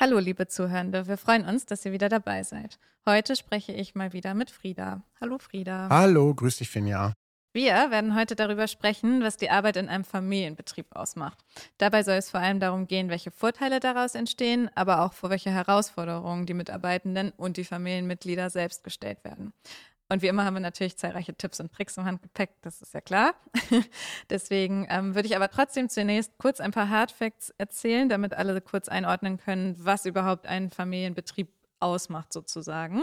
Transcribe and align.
Hallo, 0.00 0.18
liebe 0.20 0.46
Zuhörende, 0.46 1.08
wir 1.08 1.18
freuen 1.18 1.44
uns, 1.44 1.66
dass 1.66 1.84
ihr 1.84 1.92
wieder 1.92 2.08
dabei 2.08 2.42
seid. 2.42 2.78
Heute 3.04 3.36
spreche 3.36 3.72
ich 3.72 3.94
mal 3.94 4.12
wieder 4.12 4.32
mit 4.34 4.50
Frieda. 4.50 5.02
Hallo, 5.20 5.38
Frieda. 5.38 5.88
Hallo, 5.90 6.34
grüß 6.34 6.58
dich, 6.58 6.70
Finja. 6.70 7.14
Wir 7.52 7.90
werden 7.90 8.14
heute 8.14 8.36
darüber 8.36 8.68
sprechen, 8.68 9.22
was 9.22 9.36
die 9.36 9.50
Arbeit 9.50 9.76
in 9.76 9.88
einem 9.88 10.04
Familienbetrieb 10.04 10.94
ausmacht. 10.94 11.38
Dabei 11.78 12.04
soll 12.04 12.14
es 12.14 12.30
vor 12.30 12.38
allem 12.38 12.60
darum 12.60 12.86
gehen, 12.86 13.08
welche 13.08 13.30
Vorteile 13.30 13.80
daraus 13.80 14.14
entstehen, 14.14 14.70
aber 14.74 15.02
auch 15.02 15.14
vor 15.14 15.30
welche 15.30 15.50
Herausforderungen 15.50 16.46
die 16.46 16.54
Mitarbeitenden 16.54 17.32
und 17.36 17.56
die 17.56 17.64
Familienmitglieder 17.64 18.50
selbst 18.50 18.84
gestellt 18.84 19.24
werden. 19.24 19.52
Und 20.08 20.22
wie 20.22 20.28
immer 20.28 20.44
haben 20.44 20.54
wir 20.54 20.60
natürlich 20.60 20.96
zahlreiche 20.96 21.34
Tipps 21.34 21.60
und 21.60 21.72
Tricks 21.72 21.96
im 21.98 22.04
Handgepäck, 22.04 22.50
das 22.62 22.80
ist 22.80 22.94
ja 22.94 23.00
klar. 23.00 23.34
Deswegen 24.30 24.86
ähm, 24.88 25.14
würde 25.14 25.28
ich 25.28 25.36
aber 25.36 25.50
trotzdem 25.50 25.88
zunächst 25.88 26.38
kurz 26.38 26.60
ein 26.60 26.70
paar 26.70 26.88
Hardfacts 26.88 27.50
erzählen, 27.58 28.08
damit 28.08 28.34
alle 28.34 28.60
kurz 28.60 28.88
einordnen 28.88 29.36
können, 29.36 29.76
was 29.78 30.06
überhaupt 30.06 30.46
ein 30.46 30.70
Familienbetrieb 30.70 31.48
ausmacht 31.80 32.32
sozusagen. 32.32 33.02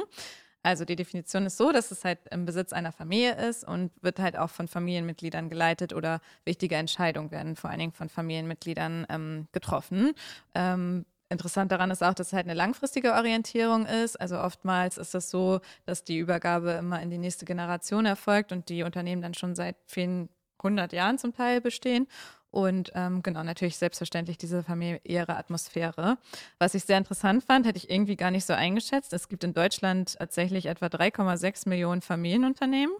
Also 0.65 0.83
die 0.83 0.95
Definition 0.95 1.45
ist 1.45 1.57
so, 1.57 1.71
dass 1.71 1.91
es 1.91 2.03
halt 2.03 2.17
im 2.31 2.45
Besitz 2.45 2.73
einer 2.73 2.91
Familie 2.91 3.35
ist 3.35 3.63
und 3.63 3.91
wird 4.01 4.17
halt 4.17 4.35
auch 4.35 4.49
von 4.49 4.67
Familienmitgliedern 4.67 5.47
geleitet 5.47 5.93
oder 5.93 6.21
wichtige 6.43 6.75
Entscheidungen 6.75 7.29
werden 7.29 7.55
vor 7.55 7.69
allen 7.69 7.77
Dingen 7.77 7.91
von 7.91 8.09
Familienmitgliedern 8.09 9.05
ähm, 9.09 9.47
getroffen. 9.51 10.13
Ähm, 10.55 11.05
Interessant 11.29 11.71
daran 11.71 11.89
ist 11.89 12.03
auch, 12.03 12.13
dass 12.13 12.27
es 12.27 12.33
halt 12.33 12.45
eine 12.45 12.53
langfristige 12.53 13.13
Orientierung 13.13 13.85
ist. 13.85 14.19
Also 14.21 14.39
oftmals 14.39 14.97
ist 14.97 15.15
es 15.15 15.29
so, 15.29 15.59
dass 15.85 16.03
die 16.03 16.19
Übergabe 16.19 16.71
immer 16.71 17.01
in 17.01 17.09
die 17.09 17.17
nächste 17.17 17.45
Generation 17.45 18.05
erfolgt 18.05 18.51
und 18.51 18.69
die 18.69 18.83
Unternehmen 18.83 19.21
dann 19.21 19.33
schon 19.33 19.55
seit 19.55 19.75
vielen 19.87 20.29
hundert 20.61 20.93
Jahren 20.93 21.17
zum 21.17 21.33
Teil 21.33 21.61
bestehen. 21.61 22.07
Und 22.51 22.91
ähm, 22.95 23.21
genau, 23.21 23.43
natürlich 23.43 23.75
selbstverständlich 23.75 24.37
diese 24.37 24.63
familiäre 24.63 25.35
Atmosphäre. 25.35 26.17
Was 26.57 26.73
ich 26.73 26.85
sehr 26.85 26.97
interessant 26.97 27.43
fand, 27.43 27.65
hätte 27.65 27.77
ich 27.77 27.89
irgendwie 27.89 28.15
gar 28.15 28.31
nicht 28.31 28.45
so 28.45 28.53
eingeschätzt. 28.53 29.11
Es 29.11 29.27
gibt 29.27 29.43
in 29.43 29.53
Deutschland 29.53 30.15
tatsächlich 30.17 30.67
etwa 30.67 30.85
3,6 30.85 31.67
Millionen 31.67 32.01
Familienunternehmen. 32.01 32.95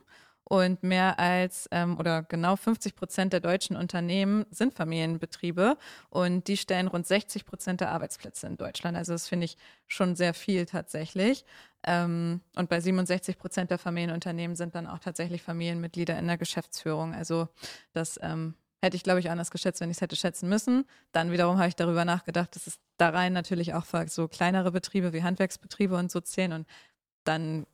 Und 0.48 0.84
mehr 0.84 1.20
als 1.20 1.68
ähm, 1.72 1.98
oder 1.98 2.22
genau 2.22 2.56
50 2.56 2.96
Prozent 2.96 3.34
der 3.34 3.40
deutschen 3.40 3.76
Unternehmen 3.76 4.46
sind 4.52 4.76
Familienbetriebe 4.76 5.76
und 6.10 6.48
die 6.48 6.56
stellen 6.56 6.88
rund 6.88 7.08
60 7.08 7.46
Prozent 7.46 7.82
der 7.82 7.92
Arbeitsplätze 7.92 8.46
in 8.46 8.56
Deutschland. 8.56 8.96
Also 8.96 9.14
das 9.14 9.28
finde 9.28 9.46
ich 9.46 9.58
schon 9.88 10.16
sehr 10.16 10.36
viel 10.36 10.68
tatsächlich. 10.68 11.46
Ähm, 11.84 12.42
und 12.56 12.70
bei 12.70 12.80
67 12.80 13.40
Prozent 13.40 13.72
der 13.72 13.80
Familienunternehmen 13.80 14.56
sind 14.56 14.76
dann 14.76 14.86
auch 14.86 15.00
tatsächlich 15.00 15.42
Familienmitglieder 15.42 16.18
in 16.18 16.28
der 16.28 16.38
Geschäftsführung. 16.38 17.16
Also 17.16 17.48
das 17.94 18.20
ähm, 18.22 18.54
hätte 18.84 18.98
ich, 18.98 19.04
glaube 19.04 19.20
ich, 19.20 19.32
anders 19.32 19.50
geschätzt, 19.50 19.82
wenn 19.82 19.90
ich 19.90 19.98
es 19.98 20.02
hätte 20.02 20.16
schätzen 20.16 20.48
müssen. 20.48 20.86
Dann 21.12 21.32
wiederum 21.32 21.58
habe 21.58 21.70
ich 21.70 21.76
darüber 21.76 22.06
nachgedacht, 22.06 22.56
dass 22.56 22.68
es 22.68 22.80
da 22.98 23.10
rein 23.10 23.34
natürlich 23.34 23.74
auch 23.74 23.86
für 23.86 24.08
so 24.08 24.28
kleinere 24.28 24.72
Betriebe 24.72 25.12
wie 25.12 25.24
Handwerksbetriebe 25.24 25.96
und 25.96 26.12
so 26.12 26.22
zählen. 26.22 26.54
Und 26.54 26.68
dann 27.24 27.66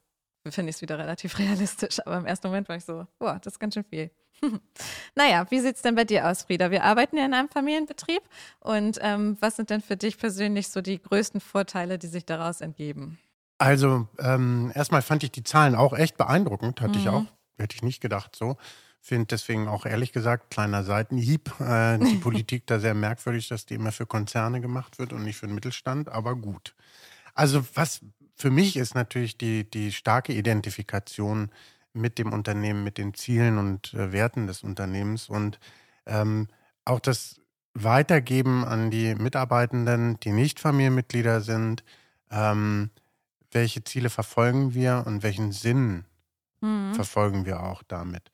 finde 0.50 0.70
ich 0.70 0.78
es 0.78 0.82
wieder 0.82 0.98
relativ 0.98 1.38
realistisch. 1.40 2.00
Aber 2.06 2.18
im 2.18 2.26
ersten 2.26 2.48
Moment 2.48 2.70
war 2.70 2.76
ich 2.76 2.86
so, 2.86 3.06
boah, 3.20 3.40
das 3.42 3.54
ist 3.54 3.60
ganz 3.60 3.74
schön 3.74 3.84
viel. 3.84 4.12
naja, 5.16 5.46
wie 5.50 5.60
sieht 5.60 5.76
es 5.76 5.82
denn 5.82 5.96
bei 5.96 6.04
dir 6.04 6.28
aus, 6.28 6.44
Frieda? 6.44 6.72
Wir 6.72 6.84
arbeiten 6.84 7.18
ja 7.18 7.26
in 7.26 7.34
einem 7.34 7.50
Familienbetrieb. 7.50 8.22
Und 8.60 8.98
ähm, 9.02 9.38
was 9.40 9.56
sind 9.56 9.70
denn 9.70 9.82
für 9.82 9.98
dich 9.98 10.18
persönlich 10.18 10.70
so 10.70 10.82
die 10.82 11.02
größten 11.02 11.42
Vorteile, 11.42 11.98
die 11.98 12.08
sich 12.08 12.26
daraus 12.26 12.62
entgeben? 12.62 13.20
Also, 13.58 14.08
ähm, 14.18 14.72
erstmal 14.74 15.04
fand 15.04 15.24
ich 15.24 15.32
die 15.32 15.44
Zahlen 15.44 15.76
auch 15.76 15.94
echt 15.94 16.18
beeindruckend. 16.18 16.82
Hatte 16.82 16.98
mhm. 16.98 17.00
ich 17.00 17.10
auch, 17.10 17.26
hätte 17.60 17.76
ich 17.76 17.84
nicht 17.84 18.02
gedacht 18.02 18.36
so. 18.36 18.58
Finde 19.04 19.28
deswegen 19.28 19.68
auch 19.68 19.88
ehrlich 19.88 20.12
gesagt, 20.14 20.52
kleiner 20.52 20.84
Seitenhieb, 20.84 21.60
äh, 21.60 21.98
die 21.98 22.16
Politik 22.22 22.68
da 22.68 22.80
sehr 22.80 22.94
merkwürdig, 22.94 23.48
dass 23.48 23.66
die 23.66 23.76
immer 23.76 23.92
für 23.92 24.06
Konzerne 24.06 24.62
gemacht 24.62 25.00
wird 25.00 25.12
und 25.12 25.24
nicht 25.24 25.38
für 25.38 25.48
den 25.48 25.56
Mittelstand, 25.56 26.10
aber 26.10 26.36
gut. 26.36 26.76
Also, 27.34 27.64
was 27.74 28.02
für 28.42 28.50
mich 28.50 28.76
ist 28.76 28.96
natürlich 28.96 29.38
die, 29.38 29.70
die 29.70 29.92
starke 29.92 30.34
Identifikation 30.34 31.52
mit 31.94 32.18
dem 32.18 32.34
Unternehmen, 32.34 32.84
mit 32.84 32.98
den 32.98 33.14
Zielen 33.14 33.58
und 33.58 33.94
äh, 33.94 34.12
Werten 34.12 34.48
des 34.48 34.64
Unternehmens 34.64 35.30
und 35.30 35.60
ähm, 36.06 36.48
auch 36.84 37.00
das 37.00 37.40
Weitergeben 37.74 38.66
an 38.66 38.92
die 38.92 39.16
Mitarbeitenden, 39.16 40.20
die 40.22 40.32
nicht 40.32 40.60
Familienmitglieder 40.60 41.42
sind, 41.42 41.84
ähm, 42.32 42.90
welche 43.52 43.84
Ziele 43.84 44.10
verfolgen 44.10 44.74
wir 44.74 45.04
und 45.06 45.24
welchen 45.24 45.52
Sinn 45.52 46.06
mhm. 46.62 46.96
verfolgen 46.96 47.46
wir 47.46 47.64
auch 47.64 47.84
damit. 47.84 48.32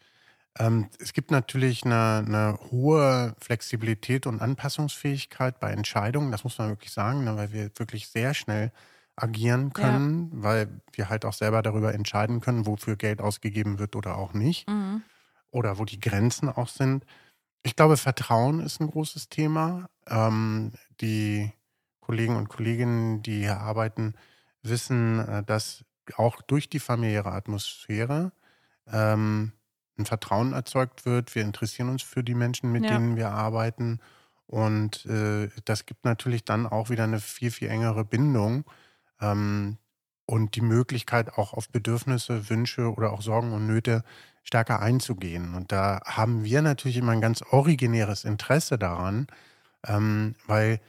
Ähm, 0.58 0.90
es 1.00 1.14
gibt 1.14 1.32
natürlich 1.32 1.84
eine, 1.84 2.24
eine, 2.26 2.60
hohe 2.72 3.36
Flexibilität 3.40 4.26
und 4.26 4.42
Anpassungsfähigkeit 4.42 5.60
bei 5.60 5.72
Entscheidungen, 5.72 6.32
das 6.32 6.44
muss 6.44 6.58
man 6.58 6.70
wirklich 6.70 6.92
sagen, 6.92 7.26
ne, 7.26 7.36
weil 7.36 7.52
wir 7.52 7.70
wirklich 7.76 8.08
sehr 8.08 8.34
schnell 8.34 8.72
agieren 9.18 9.74
können, 9.74 10.32
ja. 10.32 10.44
weil 10.44 10.82
wir 10.94 11.10
halt 11.10 11.26
auch 11.26 11.34
selber 11.34 11.62
darüber 11.64 11.94
entscheiden 11.94 12.40
können, 12.40 12.66
wofür 12.66 12.96
Geld 12.96 13.20
ausgegeben 13.20 13.80
wird 13.80 13.96
oder 13.96 14.18
auch 14.18 14.34
nicht. 14.34 14.70
Mhm. 14.70 15.02
Oder 15.50 15.80
wo 15.80 15.86
die 15.86 16.00
Grenzen 16.00 16.50
auch 16.50 16.68
sind. 16.68 17.06
Ich 17.64 17.76
glaube, 17.76 17.98
Vertrauen 17.98 18.60
ist 18.60 18.80
ein 18.80 18.90
großes 18.90 19.30
Thema. 19.30 19.90
Ähm, 20.08 20.74
die 21.02 21.52
Kollegen 22.00 22.36
und 22.36 22.48
Kolleginnen, 22.48 23.24
die 23.24 23.40
hier 23.40 23.60
arbeiten, 23.60 24.14
wissen, 24.62 25.20
äh, 25.20 25.44
dass 25.44 25.84
auch 26.16 26.42
durch 26.44 26.70
die 26.70 26.80
familiäre 26.80 27.32
Atmosphäre 27.32 28.32
ähm, 28.92 29.54
ein 29.98 30.06
Vertrauen 30.06 30.54
erzeugt 30.54 31.06
wird. 31.06 31.34
Wir 31.34 31.42
interessieren 31.42 31.90
uns 31.90 32.04
für 32.04 32.24
die 32.24 32.36
Menschen, 32.36 32.72
mit 32.72 32.84
ja. 32.84 32.92
denen 32.92 33.16
wir 33.16 33.32
arbeiten. 33.32 34.00
Und 34.46 35.06
äh, 35.08 35.50
das 35.66 35.86
gibt 35.88 36.06
natürlich 36.06 36.46
dann 36.46 36.68
auch 36.68 36.90
wieder 36.90 37.06
eine 37.06 37.20
viel, 37.20 37.52
viel 37.52 37.70
engere 37.70 38.06
Bindung 38.06 38.64
ähm, 39.22 39.78
und 40.26 40.56
die 40.56 40.62
Möglichkeit 40.62 41.38
auch 41.38 41.54
auf 41.54 41.70
Bedürfnisse, 41.70 42.50
Wünsche 42.50 42.92
oder 42.92 43.14
auch 43.14 43.22
Sorgen 43.22 43.54
und 43.54 43.66
Nöte 43.66 44.04
stärker 44.44 44.82
einzugehen. 44.82 45.56
Und 45.56 45.72
da 45.72 46.02
haben 46.06 46.44
wir 46.44 46.62
natürlich 46.62 46.98
immer 46.98 47.12
ein 47.12 47.22
ganz 47.22 47.42
originäres 47.42 48.26
Interesse 48.26 48.78
daran, 48.78 49.28
ähm, 49.86 50.36
weil 50.46 50.80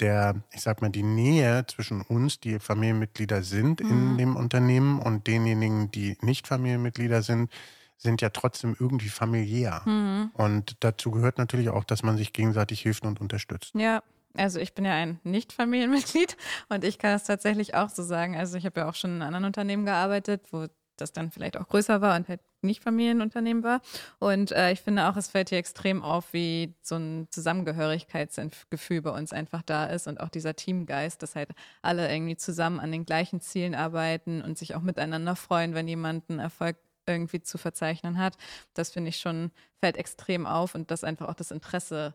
der, 0.00 0.34
ich 0.52 0.62
sag 0.62 0.82
mal, 0.82 0.90
die 0.90 1.02
Nähe 1.02 1.64
zwischen 1.66 2.00
uns, 2.02 2.40
die 2.40 2.58
Familienmitglieder 2.58 3.42
sind 3.42 3.82
mhm. 3.82 3.90
in 3.90 4.18
dem 4.18 4.36
Unternehmen 4.36 4.98
und 4.98 5.26
denjenigen, 5.26 5.90
die 5.90 6.16
nicht 6.20 6.48
Familienmitglieder 6.48 7.22
sind, 7.22 7.50
sind 7.98 8.20
ja 8.20 8.30
trotzdem 8.30 8.76
irgendwie 8.78 9.08
familiär. 9.08 9.82
Mhm. 9.84 10.30
Und 10.34 10.76
dazu 10.80 11.12
gehört 11.12 11.38
natürlich 11.38 11.68
auch, 11.68 11.84
dass 11.84 12.02
man 12.02 12.16
sich 12.16 12.32
gegenseitig 12.32 12.80
hilft 12.80 13.04
und 13.04 13.20
unterstützt. 13.20 13.74
Ja, 13.74 14.02
also 14.36 14.60
ich 14.60 14.74
bin 14.74 14.84
ja 14.84 14.92
ein 14.92 15.20
Nicht-Familienmitglied 15.24 16.36
und 16.68 16.84
ich 16.84 16.98
kann 16.98 17.14
es 17.14 17.24
tatsächlich 17.24 17.74
auch 17.74 17.88
so 17.88 18.02
sagen. 18.02 18.36
Also 18.36 18.56
ich 18.56 18.64
habe 18.66 18.80
ja 18.80 18.88
auch 18.88 18.94
schon 18.94 19.16
in 19.16 19.22
anderen 19.22 19.44
Unternehmen 19.44 19.84
gearbeitet, 19.84 20.46
wo 20.50 20.66
das 20.96 21.12
dann 21.12 21.30
vielleicht 21.30 21.56
auch 21.56 21.68
größer 21.68 22.00
war 22.00 22.16
und 22.16 22.28
halt 22.28 22.40
nicht 22.62 22.82
Familienunternehmen 22.82 23.62
war. 23.62 23.80
Und 24.18 24.52
äh, 24.52 24.72
ich 24.72 24.80
finde 24.80 25.08
auch, 25.08 25.16
es 25.16 25.28
fällt 25.28 25.48
hier 25.48 25.58
extrem 25.58 26.02
auf, 26.02 26.32
wie 26.32 26.74
so 26.80 26.96
ein 26.96 27.26
Zusammengehörigkeitsgefühl 27.30 29.02
bei 29.02 29.10
uns 29.10 29.32
einfach 29.32 29.62
da 29.62 29.86
ist 29.86 30.06
und 30.06 30.20
auch 30.20 30.28
dieser 30.28 30.54
Teamgeist, 30.54 31.22
dass 31.22 31.34
halt 31.34 31.50
alle 31.82 32.12
irgendwie 32.12 32.36
zusammen 32.36 32.78
an 32.78 32.92
den 32.92 33.04
gleichen 33.04 33.40
Zielen 33.40 33.74
arbeiten 33.74 34.42
und 34.42 34.58
sich 34.58 34.74
auch 34.74 34.82
miteinander 34.82 35.34
freuen, 35.34 35.74
wenn 35.74 35.88
jemand 35.88 36.30
einen 36.30 36.38
Erfolg 36.38 36.76
irgendwie 37.06 37.42
zu 37.42 37.58
verzeichnen 37.58 38.18
hat. 38.18 38.36
Das 38.74 38.90
finde 38.90 39.08
ich 39.08 39.16
schon, 39.16 39.50
fällt 39.80 39.96
extrem 39.96 40.46
auf 40.46 40.76
und 40.76 40.90
dass 40.92 41.02
einfach 41.02 41.28
auch 41.28 41.34
das 41.34 41.50
Interesse 41.50 42.14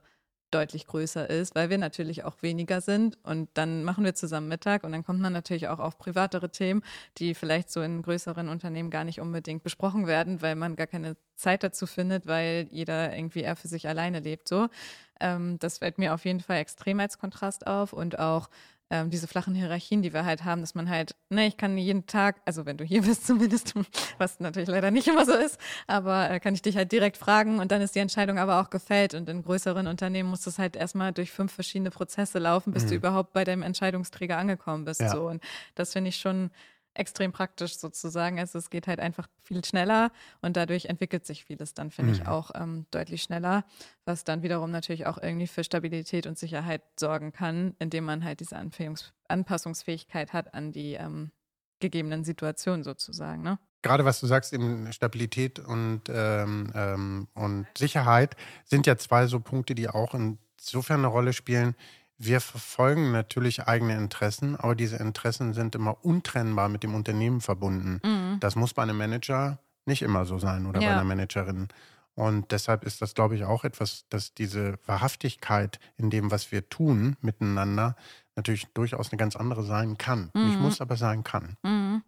deutlich 0.52 0.88
größer 0.88 1.30
ist, 1.30 1.56
weil 1.56 1.69
wir 1.69 1.78
natürlich 1.78 2.24
auch 2.24 2.41
weniger 2.41 2.81
sind 2.81 3.18
und 3.24 3.50
dann 3.53 3.84
machen 3.84 4.06
wir 4.06 4.16
zusammen 4.16 4.47
Mittag 4.47 4.84
und 4.84 4.91
dann 4.91 5.03
kommt 5.03 5.19
man 5.19 5.34
natürlich 5.34 5.68
auch 5.68 5.80
auf 5.80 5.97
privatere 5.97 6.50
Themen, 6.50 6.84
die 7.18 7.35
vielleicht 7.35 7.72
so 7.72 7.81
in 7.81 8.02
größeren 8.02 8.47
Unternehmen 8.47 8.90
gar 8.90 9.03
nicht 9.03 9.19
unbedingt 9.19 9.63
besprochen 9.63 10.07
werden, 10.07 10.41
weil 10.41 10.56
man 10.56 10.75
gar 10.75 10.88
keine 10.88 11.18
Zeit 11.36 11.63
dazu 11.63 11.86
findet, 11.86 12.28
weil 12.28 12.68
jeder 12.72 13.16
irgendwie 13.16 13.41
eher 13.41 13.56
für 13.56 13.68
sich 13.68 13.88
alleine 13.88 14.19
lebt. 14.19 14.48
So, 14.48 14.69
ähm, 15.19 15.60
das 15.60 15.80
fällt 15.80 15.98
mir 15.98 16.13
auf 16.13 16.25
jeden 16.25 16.39
Fall 16.39 16.57
extrem 16.57 17.00
als 17.00 17.18
Kontrast 17.19 17.68
auf 17.68 17.94
und 17.94 18.19
auch 18.19 18.50
ähm, 18.89 19.10
diese 19.10 19.28
flachen 19.28 19.54
Hierarchien, 19.54 20.01
die 20.01 20.13
wir 20.13 20.25
halt 20.25 20.45
haben, 20.45 20.62
dass 20.62 20.75
man 20.75 20.89
halt, 20.89 21.16
ne, 21.30 21.48
ich 21.48 21.57
kann 21.57 21.78
jeden 21.78 22.06
Tag, 22.07 22.42
also 22.45 22.66
wenn 22.66 22.78
du 22.78 22.84
hier 22.84 23.01
bist 23.04 23.28
zumindest, 23.28 23.74
was 24.18 24.39
natürlich 24.39 24.69
leider 24.69 24.92
nicht 24.92 25.07
immer 25.07 25.25
so 25.25 25.34
ist, 25.34 25.60
aber 25.88 26.30
äh, 26.30 26.39
kann 26.39 26.54
ich 26.54 26.62
dich 26.62 26.78
halt 26.78 26.92
direkt 26.92 27.18
fragen 27.18 27.60
und 27.60 27.72
dann 27.72 27.81
ist 27.81 27.95
die 27.95 28.00
Entscheidung 28.00 28.39
aber 28.39 28.62
auch 28.62 28.69
gefällt 28.69 29.13
und 29.13 29.28
in 29.30 29.44
größeren 29.44 29.88
Unternehmen 29.88 30.30
muss 30.30 30.42
das 30.42 30.57
halt 30.60 30.75
erstmal 30.75 31.12
durch 31.12 31.31
fünf 31.31 31.51
verschiedene 31.51 31.92
Prozesse 31.92 32.39
laufen, 32.39 32.72
bis 32.72 32.86
mhm. 32.86 32.89
du 32.89 32.95
überhaupt 32.95 33.34
bei 33.34 33.44
deinem 33.44 33.62
Entscheidungsträger 33.62 34.38
angekommen 34.38 34.86
bist. 34.86 35.01
Ja. 35.01 35.10
So 35.10 35.28
und 35.28 35.44
das 35.75 35.94
finde 35.94 36.10
ich 36.10 36.18
schon 36.18 36.51
extrem 36.98 37.32
praktisch 37.32 37.78
sozusagen. 37.78 38.40
Also 38.40 38.58
es 38.60 38.70
geht 38.70 38.88
halt 38.88 39.00
einfach 39.00 39.28
viel 39.44 39.64
schneller 39.64 40.12
und 40.42 40.58
dadurch 40.58 40.86
entwickelt 40.86 41.26
sich 41.26 41.46
vieles 41.46 41.74
dann, 41.74 41.92
finde 41.92 42.14
mhm. 42.14 42.20
ich, 42.20 42.28
auch 42.28 42.52
ähm, 42.56 42.86
deutlich 42.92 43.24
schneller, 43.24 43.66
was 44.06 44.24
dann 44.24 44.44
wiederum 44.44 44.72
natürlich 44.72 45.06
auch 45.06 45.18
irgendwie 45.18 45.48
für 45.48 45.64
Stabilität 45.64 46.28
und 46.28 46.38
Sicherheit 46.38 46.82
sorgen 47.00 47.32
kann, 47.32 47.76
indem 47.80 48.06
man 48.06 48.24
halt 48.24 48.40
diese 48.40 48.58
Anpassungsfähigkeit 49.28 50.34
hat 50.34 50.54
an 50.54 50.72
die 50.72 50.94
ähm, 50.94 51.32
gegebenen 51.80 52.24
Situationen 52.24 52.84
sozusagen. 52.84 53.44
Ne? 53.44 53.60
gerade 53.88 54.06
was 54.06 54.20
du 54.20 54.28
sagst, 54.28 54.54
eben 54.54 54.92
Stabilität 54.92 55.60
und, 55.60 56.04
ähm, 56.10 56.72
ähm, 56.76 57.28
und 57.34 57.68
Sicherheit 57.78 58.36
sind 58.66 58.86
ja 58.86 58.98
zwei 58.98 59.28
so 59.28 59.40
Punkte, 59.40 59.76
die 59.76 59.88
auch 59.88 60.14
insofern 60.14 61.00
eine 61.00 61.08
Rolle 61.08 61.34
spielen. 61.34 61.76
Wir 62.18 62.42
verfolgen 62.42 63.12
natürlich 63.12 63.68
eigene 63.68 63.96
Interessen, 63.96 64.56
aber 64.56 64.74
diese 64.75 64.98
Interessen 64.98 65.54
sind 65.54 65.75
immer 65.75 66.04
untrennbar 66.04 66.68
mit 66.68 66.84
dem 66.84 66.96
Unternehmen 66.96 67.42
verbunden. 67.42 68.00
Mhm. 68.04 68.40
Das 68.40 68.56
muss 68.56 68.74
bei 68.74 68.81
einem 68.84 68.98
Manager 68.98 69.60
nicht 69.86 70.02
immer 70.02 70.25
so 70.25 70.40
sein 70.40 70.66
oder 70.66 70.81
Ja. 70.81 70.88
bei 70.90 70.94
einer 70.94 71.04
Managerin. 71.04 71.68
Und 72.16 72.52
deshalb 72.52 72.84
ist 72.84 73.02
das, 73.04 73.14
glaube 73.14 73.36
ich, 73.36 73.44
auch 73.44 73.64
etwas, 73.64 74.06
dass 74.10 74.34
diese 74.34 74.80
Wahrhaftigkeit 74.88 75.80
in 75.98 76.10
dem, 76.10 76.31
was 76.31 76.52
wir 76.52 76.68
tun 76.68 77.16
miteinander, 77.22 77.96
natürlich 78.36 78.66
durchaus 78.74 79.12
eine 79.12 79.18
ganz 79.18 79.36
andere 79.36 79.63
sein 79.63 80.00
kann. 80.00 80.31
Mhm. 80.34 80.58
muss, 80.60 80.81
aber 80.81 80.98
sein 80.98 81.24
kann. 81.24 81.58
Mhm. 81.62 82.02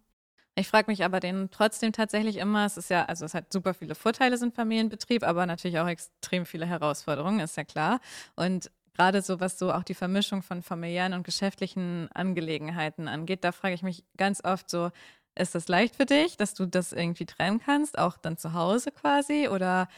Ich 0.56 0.66
frage 0.68 0.90
mich 0.90 1.04
aber 1.04 1.20
den 1.20 1.50
trotzdem 1.52 1.92
tatsächlich 1.92 2.36
immer, 2.36 2.66
es 2.66 2.76
ist 2.76 2.90
ja, 2.90 3.04
also 3.04 3.24
es 3.24 3.34
hat 3.34 3.52
super 3.52 3.72
viele 3.72 3.94
Vorteile, 3.94 4.36
so 4.36 4.44
ein 4.44 4.52
Familienbetrieb, 4.52 5.22
aber 5.22 5.46
natürlich 5.46 5.78
auch 5.78 5.86
extrem 5.86 6.44
viele 6.44 6.66
Herausforderungen, 6.66 7.38
ist 7.38 7.56
ja 7.56 7.62
klar. 7.64 8.00
Und 8.34 8.68
gerade 9.00 9.22
so, 9.22 9.40
was 9.40 9.58
so 9.58 9.72
auch 9.72 9.82
die 9.82 9.94
Vermischung 9.94 10.42
von 10.42 10.62
familiären 10.62 11.14
und 11.14 11.24
geschäftlichen 11.24 12.08
Angelegenheiten 12.12 13.08
angeht, 13.08 13.44
da 13.44 13.52
frage 13.52 13.74
ich 13.74 13.82
mich 13.82 14.04
ganz 14.18 14.44
oft 14.44 14.68
so, 14.68 14.90
ist 15.34 15.54
das 15.54 15.68
leicht 15.68 15.96
für 15.96 16.04
dich, 16.04 16.36
dass 16.36 16.52
du 16.52 16.66
das 16.66 16.92
irgendwie 16.92 17.24
trennen 17.24 17.60
kannst, 17.64 17.98
auch 17.98 18.18
dann 18.18 18.36
zu 18.36 18.52
Hause 18.52 18.90
quasi? 18.90 19.48
Oder 19.48 19.88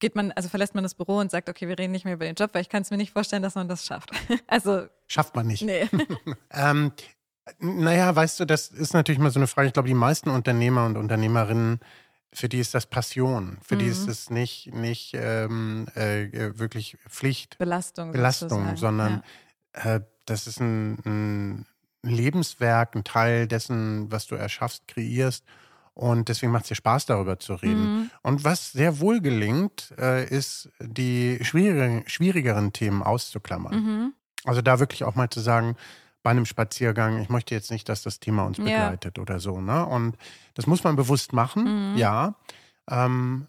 geht 0.00 0.16
man, 0.16 0.32
also 0.32 0.50
verlässt 0.50 0.74
man 0.74 0.84
das 0.84 0.94
Büro 0.94 1.16
und 1.16 1.30
sagt, 1.30 1.48
okay, 1.48 1.66
wir 1.66 1.78
reden 1.78 1.92
nicht 1.92 2.04
mehr 2.04 2.12
über 2.12 2.26
den 2.26 2.34
Job, 2.34 2.50
weil 2.52 2.60
ich 2.60 2.68
kann 2.68 2.82
es 2.82 2.90
mir 2.90 2.98
nicht 2.98 3.12
vorstellen, 3.12 3.42
dass 3.42 3.54
man 3.54 3.68
das 3.68 3.86
schafft. 3.86 4.10
Also, 4.46 4.86
Schafft 5.06 5.34
man 5.34 5.46
nicht. 5.46 5.62
nee. 5.62 5.88
Ähm, 6.50 6.92
naja, 7.58 8.14
weißt 8.14 8.40
du, 8.40 8.44
das 8.44 8.68
ist 8.68 8.92
natürlich 8.92 9.20
mal 9.20 9.30
so 9.30 9.38
eine 9.38 9.46
Frage. 9.46 9.68
Ich 9.68 9.72
glaube, 9.72 9.88
die 9.88 9.94
meisten 9.94 10.28
Unternehmer 10.28 10.84
und 10.84 10.98
Unternehmerinnen, 10.98 11.80
für 12.36 12.50
die 12.50 12.58
ist 12.58 12.74
das 12.74 12.84
Passion. 12.84 13.56
Für 13.62 13.76
die 13.76 13.86
ist 13.86 14.04
Mhm. 14.04 14.10
es 14.10 14.30
nicht, 14.30 14.74
nicht 14.74 15.14
ähm, 15.14 15.86
äh, 15.96 16.24
äh, 16.24 16.58
wirklich 16.58 16.98
Pflicht, 17.08 17.56
Belastung. 17.56 18.12
Belastung, 18.12 18.76
sondern 18.76 19.22
äh, 19.72 20.00
das 20.26 20.46
ist 20.46 20.60
ein, 20.60 20.98
ein 21.06 21.66
Lebenswerk, 22.02 22.94
ein 22.94 23.04
Teil 23.04 23.48
dessen, 23.48 24.12
was 24.12 24.26
du 24.26 24.34
erschaffst, 24.34 24.86
kreierst. 24.86 25.46
Und 25.94 26.28
deswegen 26.28 26.52
macht 26.52 26.64
es 26.64 26.68
dir 26.68 26.74
Spaß, 26.74 27.06
darüber 27.06 27.38
zu 27.38 27.54
ja. 27.54 27.58
reden. 27.60 28.00
Mhm. 28.00 28.10
Und 28.22 28.44
was 28.44 28.70
sehr 28.72 29.00
wohl 29.00 29.22
gelingt, 29.22 29.94
äh, 29.98 30.28
ist, 30.28 30.68
die 30.78 31.38
schwierigeren, 31.40 32.06
schwierigeren 32.06 32.74
Themen 32.74 33.02
auszuklammern. 33.02 33.74
Mhm. 33.74 34.12
Also 34.44 34.60
da 34.60 34.78
wirklich 34.78 35.04
auch 35.04 35.14
mal 35.14 35.30
zu 35.30 35.40
sagen, 35.40 35.74
bei 36.26 36.32
einem 36.32 36.44
Spaziergang, 36.44 37.20
ich 37.22 37.28
möchte 37.28 37.54
jetzt 37.54 37.70
nicht, 37.70 37.88
dass 37.88 38.02
das 38.02 38.18
Thema 38.18 38.42
uns 38.46 38.58
Ja. 38.58 38.64
begleitet 38.64 39.20
oder 39.20 39.38
so. 39.38 39.60
Ne? 39.60 39.86
Und 39.86 40.16
das 40.54 40.66
muss 40.66 40.82
man 40.82 40.96
bewusst 40.96 41.32
machen, 41.32 41.92
Mhm. 41.92 41.96
ja. 41.98 42.34
Ähm, 42.90 43.46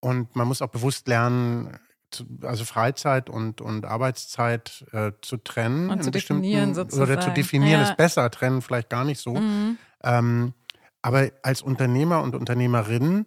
und 0.00 0.36
man 0.36 0.46
muss 0.46 0.60
auch 0.60 0.68
bewusst 0.68 1.08
lernen, 1.08 1.78
zu, 2.10 2.26
also 2.42 2.66
Freizeit 2.66 3.30
und, 3.30 3.62
und 3.62 3.86
Arbeitszeit 3.86 4.84
äh, 4.92 5.12
zu 5.22 5.38
trennen. 5.38 5.88
Und 5.88 6.04
zu 6.04 6.10
definieren 6.10 6.74
bestimmten- 6.74 6.96
Oder 6.96 7.06
zu 7.06 7.12
sozusagen. 7.14 7.34
definieren 7.34 7.80
Ja. 7.80 7.88
ist 7.88 7.96
besser, 7.96 8.30
trennen 8.30 8.60
vielleicht 8.60 8.90
gar 8.90 9.06
nicht 9.06 9.20
so. 9.22 9.32
Mhm. 9.34 9.78
Ähm, 10.04 10.52
aber 11.00 11.30
als 11.42 11.62
Unternehmer 11.62 12.20
und 12.22 12.34
Unternehmerin 12.34 13.24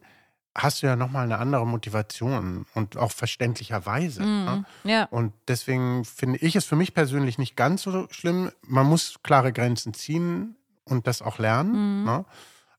hast 0.56 0.82
du 0.82 0.88
ja 0.88 0.96
nochmal 0.96 1.24
eine 1.24 1.38
andere 1.40 1.66
Motivation 1.66 2.66
und 2.74 2.98
auch 2.98 3.12
verständlicherweise. 3.12 4.22
Ne? 4.24 4.66
Mhm. 4.84 4.90
Ja. 4.90 5.04
Und 5.06 5.34
deswegen 5.48 6.04
finde 6.06 6.40
ich 6.40 6.56
es 6.56 6.66
für 6.66 6.76
mich 6.76 6.94
persönlich 6.94 7.38
nicht 7.38 7.56
ganz 7.56 7.84
so 7.84 8.08
schlimm. 8.12 8.52
Man 8.68 8.86
muss 8.86 9.20
klare 9.24 9.54
Grenzen 9.54 9.94
ziehen 9.94 10.56
und 10.84 11.08
das 11.08 11.22
auch 11.22 11.40
lernen. 11.40 12.00
Mhm. 12.02 12.06
Ne? 12.06 12.26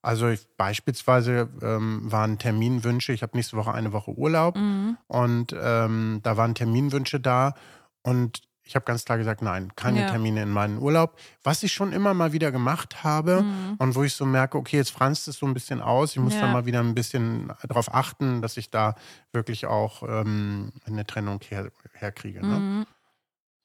Also 0.03 0.29
ich, 0.29 0.47
beispielsweise 0.57 1.49
ähm, 1.63 2.01
waren 2.11 2.39
Terminwünsche, 2.39 3.13
ich 3.13 3.23
habe 3.23 3.37
nächste 3.37 3.57
Woche 3.57 3.73
eine 3.73 3.93
Woche 3.93 4.11
Urlaub 4.11 4.57
Mhm. 4.57 4.97
und 5.07 5.55
ähm, 5.59 6.21
da 6.23 6.37
waren 6.37 6.55
Terminwünsche 6.55 7.21
da 7.21 7.55
und 8.03 8.43
ich 8.64 8.75
habe 8.76 8.85
ganz 8.85 9.05
klar 9.05 9.19
gesagt, 9.19 9.43
nein, 9.43 9.73
keine 9.76 10.03
Ja. 10.03 10.11
Termine 10.11 10.43
in 10.43 10.50
meinen 10.50 10.79
Urlaub. 10.79 11.19
Was 11.43 11.62
ich 11.62 11.73
schon 11.73 11.93
immer 11.93 12.14
mal 12.14 12.32
wieder 12.32 12.53
gemacht 12.53 13.03
habe 13.05 13.43
Mhm. 13.43 13.75
und 13.79 13.94
wo 13.94 14.03
ich 14.05 14.14
so 14.14 14.25
merke, 14.25 14.56
okay, 14.59 14.76
jetzt 14.76 14.91
franzt 14.91 15.26
es 15.29 15.37
so 15.38 15.47
ein 15.47 15.55
bisschen 15.55 15.81
aus, 15.81 16.12
ich 16.12 16.19
muss 16.20 16.35
Ja. 16.35 16.43
da 16.43 16.53
mal 16.53 16.64
wieder 16.67 16.81
ein 16.81 16.94
bisschen 16.94 17.53
darauf 17.64 17.93
achten, 17.93 18.41
dass 18.41 18.56
ich 18.56 18.70
da 18.70 18.94
wirklich 19.32 19.67
auch 19.67 20.03
ähm, 20.09 20.73
eine 20.87 21.05
Trennung 21.06 21.41
her, 21.49 21.70
herkriege. 21.93 22.41
Ne? 22.47 22.59
Mhm. 22.59 22.87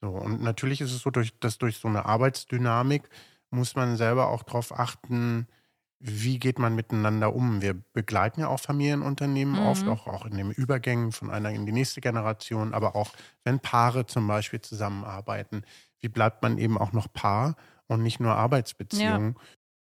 So, 0.01 0.09
und 0.09 0.41
natürlich 0.41 0.81
ist 0.81 0.91
es 0.93 1.01
so, 1.01 1.09
durch, 1.09 1.39
dass 1.39 1.57
durch 1.57 1.77
so 1.77 1.87
eine 1.87 2.05
Arbeitsdynamik 2.05 3.03
muss 3.49 3.75
man 3.75 3.97
selber 3.97 4.27
auch 4.27 4.43
darauf 4.43 4.77
achten, 4.77 5.47
wie 5.99 6.39
geht 6.39 6.59
man 6.59 6.75
miteinander 6.75 7.33
um. 7.35 7.61
Wir 7.61 7.73
begleiten 7.73 8.41
ja 8.41 8.47
auch 8.49 8.59
Familienunternehmen 8.59 9.57
Mhm. 9.57 9.59
oft, 9.59 9.87
auch, 9.87 10.07
auch 10.07 10.25
in 10.25 10.37
den 10.37 10.51
Übergängen 10.51 11.11
von 11.11 11.31
einer 11.31 11.49
in 11.51 11.65
die 11.65 11.71
nächste 11.71 12.01
Generation, 12.01 12.73
aber 12.73 12.95
auch 12.95 13.13
wenn 13.43 13.59
Paare 13.59 14.05
zum 14.05 14.27
Beispiel 14.27 14.61
zusammenarbeiten, 14.61 15.63
wie 15.99 16.09
bleibt 16.09 16.43
man 16.43 16.57
eben 16.59 16.77
auch 16.77 16.93
noch 16.93 17.11
Paar 17.11 17.55
und 17.87 18.03
nicht 18.03 18.19
nur 18.19 18.35
Arbeitsbeziehungen. 18.35 19.35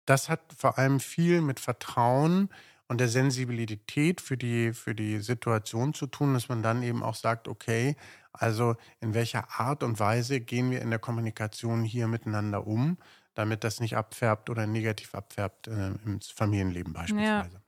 Das 0.06 0.28
hat 0.28 0.52
vor 0.56 0.78
allem 0.78 1.00
viel 1.00 1.40
mit 1.40 1.60
Vertrauen 1.60 2.48
und 2.88 2.98
der 3.00 3.08
Sensibilität 3.08 4.20
für 4.20 4.36
die, 4.36 4.72
für 4.72 4.94
die 4.94 5.20
Situation 5.20 5.94
zu 5.94 6.06
tun, 6.06 6.34
dass 6.34 6.48
man 6.48 6.62
dann 6.62 6.82
eben 6.82 7.02
auch 7.02 7.14
sagt, 7.14 7.48
okay, 7.48 7.96
also 8.32 8.76
in 9.00 9.14
welcher 9.14 9.48
Art 9.60 9.82
und 9.82 10.00
Weise 10.00 10.40
gehen 10.40 10.70
wir 10.70 10.82
in 10.82 10.90
der 10.90 10.98
Kommunikation 10.98 11.84
hier 11.84 12.08
miteinander 12.08 12.66
um, 12.66 12.98
damit 13.34 13.64
das 13.64 13.80
nicht 13.80 13.96
abfärbt 13.96 14.50
oder 14.50 14.66
negativ 14.66 15.14
abfärbt 15.14 15.68
äh, 15.68 15.88
im 16.04 16.20
Familienleben 16.20 16.92
beispielsweise. 16.92 17.60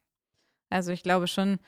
Also 0.70 0.92
ich 0.92 1.02
glaube 1.02 1.26
schon, 1.28 1.58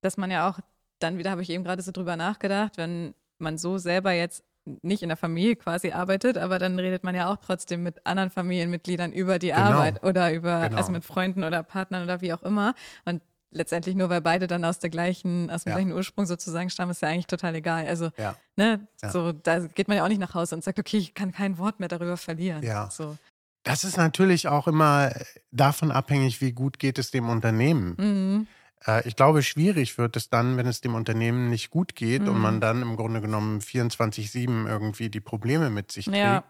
dass 0.00 0.16
man 0.16 0.30
ja 0.30 0.48
auch, 0.48 0.58
dann 0.98 1.18
wieder 1.18 1.30
habe 1.30 1.42
ich 1.42 1.50
eben 1.50 1.64
gerade 1.64 1.82
so 1.82 1.90
drüber 1.92 2.16
nachgedacht, 2.16 2.76
wenn 2.76 3.14
man 3.38 3.58
so 3.58 3.78
selber 3.78 4.12
jetzt 4.12 4.44
nicht 4.82 5.02
in 5.02 5.08
der 5.08 5.16
Familie 5.16 5.56
quasi 5.56 5.90
arbeitet, 5.90 6.38
aber 6.38 6.60
dann 6.60 6.78
redet 6.78 7.02
man 7.02 7.16
ja 7.16 7.28
auch 7.32 7.36
trotzdem 7.38 7.82
mit 7.82 8.06
anderen 8.06 8.30
Familienmitgliedern 8.30 9.12
über 9.12 9.40
die 9.40 9.48
Genau. 9.48 9.60
Arbeit 9.60 10.04
oder 10.04 10.32
über, 10.32 10.60
Genau. 10.68 10.76
also 10.76 10.92
mit 10.92 11.04
Freunden 11.04 11.42
oder 11.42 11.64
Partnern 11.64 12.04
oder 12.04 12.20
wie 12.20 12.32
auch 12.32 12.44
immer. 12.44 12.74
Und 13.04 13.22
letztendlich 13.50 13.96
nur, 13.96 14.08
weil 14.08 14.20
beide 14.20 14.46
dann 14.46 14.64
aus 14.64 14.78
der 14.78 14.88
gleichen, 14.90 15.50
aus 15.50 15.64
dem 15.64 15.70
Ja. 15.70 15.76
gleichen 15.76 15.92
Ursprung 15.92 16.26
sozusagen 16.26 16.70
stammen, 16.70 16.92
ist 16.92 17.02
ja 17.02 17.08
eigentlich 17.08 17.26
total 17.26 17.56
egal. 17.56 17.86
Also, 17.88 18.10
Ja. 18.16 18.36
ne, 18.54 18.86
Ja. 19.02 19.10
so, 19.10 19.32
da 19.32 19.58
geht 19.66 19.88
man 19.88 19.96
ja 19.96 20.04
auch 20.04 20.08
nicht 20.08 20.20
nach 20.20 20.34
Hause 20.34 20.54
und 20.54 20.62
sagt, 20.62 20.78
okay, 20.78 20.98
ich 20.98 21.12
kann 21.12 21.32
kein 21.32 21.58
Wort 21.58 21.80
mehr 21.80 21.88
darüber 21.88 22.16
verlieren. 22.16 22.62
Ja. 22.62 22.88
So. 22.88 23.16
Das 23.64 23.84
ist 23.84 23.96
natürlich 23.96 24.48
auch 24.48 24.66
immer 24.66 25.12
davon 25.52 25.90
abhängig, 25.92 26.40
wie 26.40 26.52
gut 26.52 26.78
geht 26.78 26.98
es 26.98 27.10
dem 27.10 27.28
Unternehmen. 27.28 27.94
Mhm. 27.98 28.46
Äh, 28.86 29.06
Ich 29.08 29.14
glaube, 29.16 29.42
schwierig 29.42 29.98
wird 29.98 30.16
es 30.16 30.28
dann, 30.30 30.56
wenn 30.56 30.66
es 30.66 30.80
dem 30.80 30.94
Unternehmen 30.94 31.48
nicht 31.48 31.70
gut 31.70 31.94
geht 31.94 32.22
und 32.22 32.36
Mhm. 32.36 32.40
man 32.42 32.60
dann 32.60 32.82
im 32.82 32.96
Grunde 32.96 33.20
genommen 33.20 33.60
24-7 33.60 34.66
irgendwie 34.66 35.10
die 35.10 35.20
Probleme 35.20 35.70
mit 35.70 35.92
sich 35.92 36.06
trägt 36.06 36.16
Ja. 36.16 36.44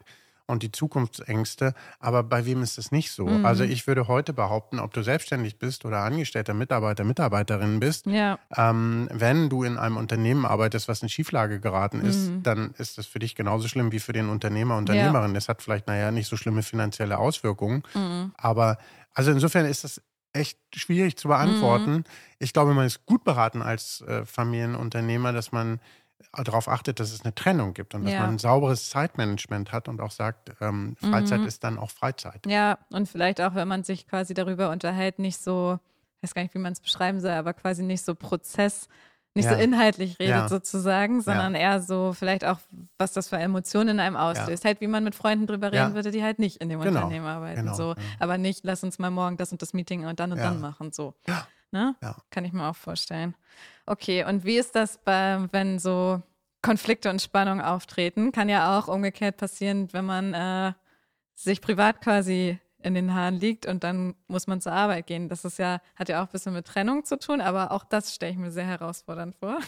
Und 0.47 0.63
die 0.63 0.73
Zukunftsängste. 0.73 1.75
Aber 2.01 2.23
bei 2.23 2.47
wem 2.47 2.63
ist 2.63 2.79
das 2.79 2.93
nicht 2.93 3.11
so? 3.13 3.27
Mhm. 3.27 3.45
Also 3.45 3.65
ich 3.65 3.87
würde 3.87 4.09
heute 4.09 4.33
behaupten, 4.33 4.79
ob 4.79 4.93
du 4.93 5.03
selbstständig 5.03 5.59
bist 5.59 5.85
oder 5.85 6.01
angestellter 6.01 6.55
Mitarbeiter, 6.55 7.05
Mitarbeiterin 7.05 7.81
bist, 7.81 8.07
Ja. 8.07 8.39
ähm, 8.57 9.09
wenn 9.13 9.49
du 9.49 9.63
in 9.65 9.77
einem 9.79 9.97
Unternehmen 9.97 10.45
arbeitest, 10.47 10.89
was 10.89 11.03
in 11.03 11.09
Schieflage 11.09 11.61
geraten 11.61 12.01
ist, 12.01 12.31
Mhm. 12.31 12.43
dann 12.43 12.75
ist 12.79 12.99
das 12.99 13.07
für 13.07 13.19
dich 13.19 13.35
genauso 13.35 13.69
schlimm 13.69 13.93
wie 13.93 14.01
für 14.01 14.13
den 14.13 14.29
Unternehmer, 14.29 14.77
Unternehmerin. 14.77 15.35
Das 15.35 15.49
hat 15.49 15.63
vielleicht, 15.63 15.87
naja, 15.87 16.11
nicht 16.11 16.29
so 16.29 16.37
schlimme 16.37 16.63
finanzielle 16.63 17.19
Auswirkungen. 17.19 17.83
Mhm. 17.95 18.33
Aber 18.37 18.79
also 19.15 19.31
insofern 19.31 19.67
ist 19.67 19.85
das 19.85 20.01
echt 20.35 20.59
schwierig 20.75 21.17
zu 21.19 21.29
beantworten. 21.29 21.93
Mhm. 21.93 22.05
Ich 22.39 22.55
glaube, 22.55 22.73
man 22.73 22.87
ist 22.87 23.05
gut 23.05 23.23
beraten 23.23 23.61
als 23.61 24.01
äh, 24.01 24.25
Familienunternehmer, 24.25 25.33
dass 25.33 25.53
man 25.53 25.79
darauf 26.33 26.69
achtet, 26.69 27.01
dass 27.01 27.13
es 27.13 27.23
eine 27.25 27.35
Trennung 27.35 27.75
gibt 27.75 27.95
und 27.95 28.05
dass 28.05 28.13
Ja. 28.13 28.21
man 28.21 28.31
ein 28.31 28.39
sauberes 28.39 28.89
Zeitmanagement 28.91 29.73
hat 29.73 29.89
und 29.89 30.01
auch 30.01 30.11
sagt, 30.11 30.53
ähm, 30.61 30.97
Freizeit 30.99 31.41
Mhm. 31.43 31.47
ist 31.47 31.65
dann 31.65 31.79
auch 31.79 31.91
Freizeit. 31.91 32.45
Ja, 32.47 32.79
und 32.91 33.09
vielleicht 33.09 33.41
auch, 33.41 33.55
wenn 33.55 33.69
man 33.69 33.85
sich 33.85 34.07
quasi 34.07 34.35
darüber 34.35 34.71
unterhält, 34.71 35.19
nicht 35.19 35.39
so, 35.43 35.79
ich 36.19 36.23
weiß 36.25 36.35
gar 36.35 36.43
nicht, 36.43 36.55
wie 36.55 36.59
man 36.59 36.73
es 36.73 36.81
beschreiben 36.81 37.21
soll, 37.21 37.33
aber 37.33 37.53
quasi 37.53 37.83
nicht 37.83 38.05
so 38.05 38.15
Prozess, 38.15 38.89
nicht 39.35 39.47
Ja. 39.47 39.55
so 39.55 39.57
inhaltlich 39.63 40.19
redet 40.19 40.35
Ja. 40.43 40.49
sozusagen, 40.49 41.23
sondern 41.23 41.55
eher 41.55 41.81
so 41.81 42.13
vielleicht 42.13 42.45
auch, 42.45 42.59
was 42.99 43.13
das 43.13 43.29
für 43.31 43.39
Emotionen 43.39 43.89
in 43.91 44.01
einem 44.01 44.17
auslöst. 44.17 44.65
Halt, 44.67 44.83
wie 44.83 44.87
man 44.87 45.05
mit 45.05 45.15
Freunden 45.15 45.47
drüber 45.47 45.73
reden 45.73 45.95
würde, 45.95 46.11
die 46.11 46.23
halt 46.23 46.39
nicht 46.39 46.59
in 46.59 46.69
dem 46.69 46.81
Genau, 46.81 47.01
Unternehmen 47.01 47.25
arbeiten. 47.27 47.61
genau, 47.61 47.73
so. 47.75 47.95
Aber 48.19 48.37
nicht, 48.37 48.61
lass 48.65 48.85
uns 48.85 48.99
mal 48.99 49.11
morgen 49.11 49.39
das 49.39 49.51
und 49.51 49.63
das 49.63 49.73
Meeting 49.73 50.05
und 50.05 50.21
dann 50.21 50.33
und 50.33 50.39
dann 50.45 50.61
machen. 50.61 50.93
So. 50.93 51.15
Ja. 51.27 51.47
Ne? 51.73 51.97
Ja. 52.03 52.17
Kann 52.31 52.45
ich 52.45 52.53
mir 52.53 52.69
auch 52.69 52.77
vorstellen. 52.77 53.35
Okay, 53.87 54.25
und 54.25 54.45
wie 54.45 54.59
ist 54.59 54.75
das, 54.75 54.99
bei, 54.99 55.49
wenn 55.53 55.79
so 55.79 56.23
Konflikte 56.63 57.11
und 57.11 57.21
Spannungen 57.21 57.65
auftreten? 57.65 58.31
Kann 58.31 58.49
ja 58.49 58.79
auch 58.79 58.89
umgekehrt 58.89 59.39
passieren, 59.39 59.93
wenn 59.93 60.05
man 60.05 60.35
äh, 60.35 60.73
sich 61.35 61.61
privat 61.61 62.01
quasi 62.01 62.59
in 62.83 62.95
den 62.95 63.15
Haaren 63.15 63.37
liegt 63.37 63.67
und 63.67 63.85
dann 63.85 64.15
muss 64.27 64.47
man 64.47 64.61
zur 64.61 64.73
Arbeit 64.73 65.07
gehen. 65.07 65.29
Das 65.29 65.45
ist 65.45 65.59
ja, 65.59 65.81
hat 65.97 66.09
ja 66.09 66.21
auch 66.23 66.27
ein 66.27 66.33
bisschen 66.33 66.53
mit 66.53 66.67
Trennung 66.67 67.05
zu 67.05 67.19
tun, 67.19 67.41
aber 67.41 67.71
auch 67.73 67.85
das 67.85 68.15
stelle 68.15 68.33
ich 68.33 68.39
mir 68.39 68.51
sehr 68.51 68.67
herausfordernd 68.67 69.35
vor. 69.37 69.59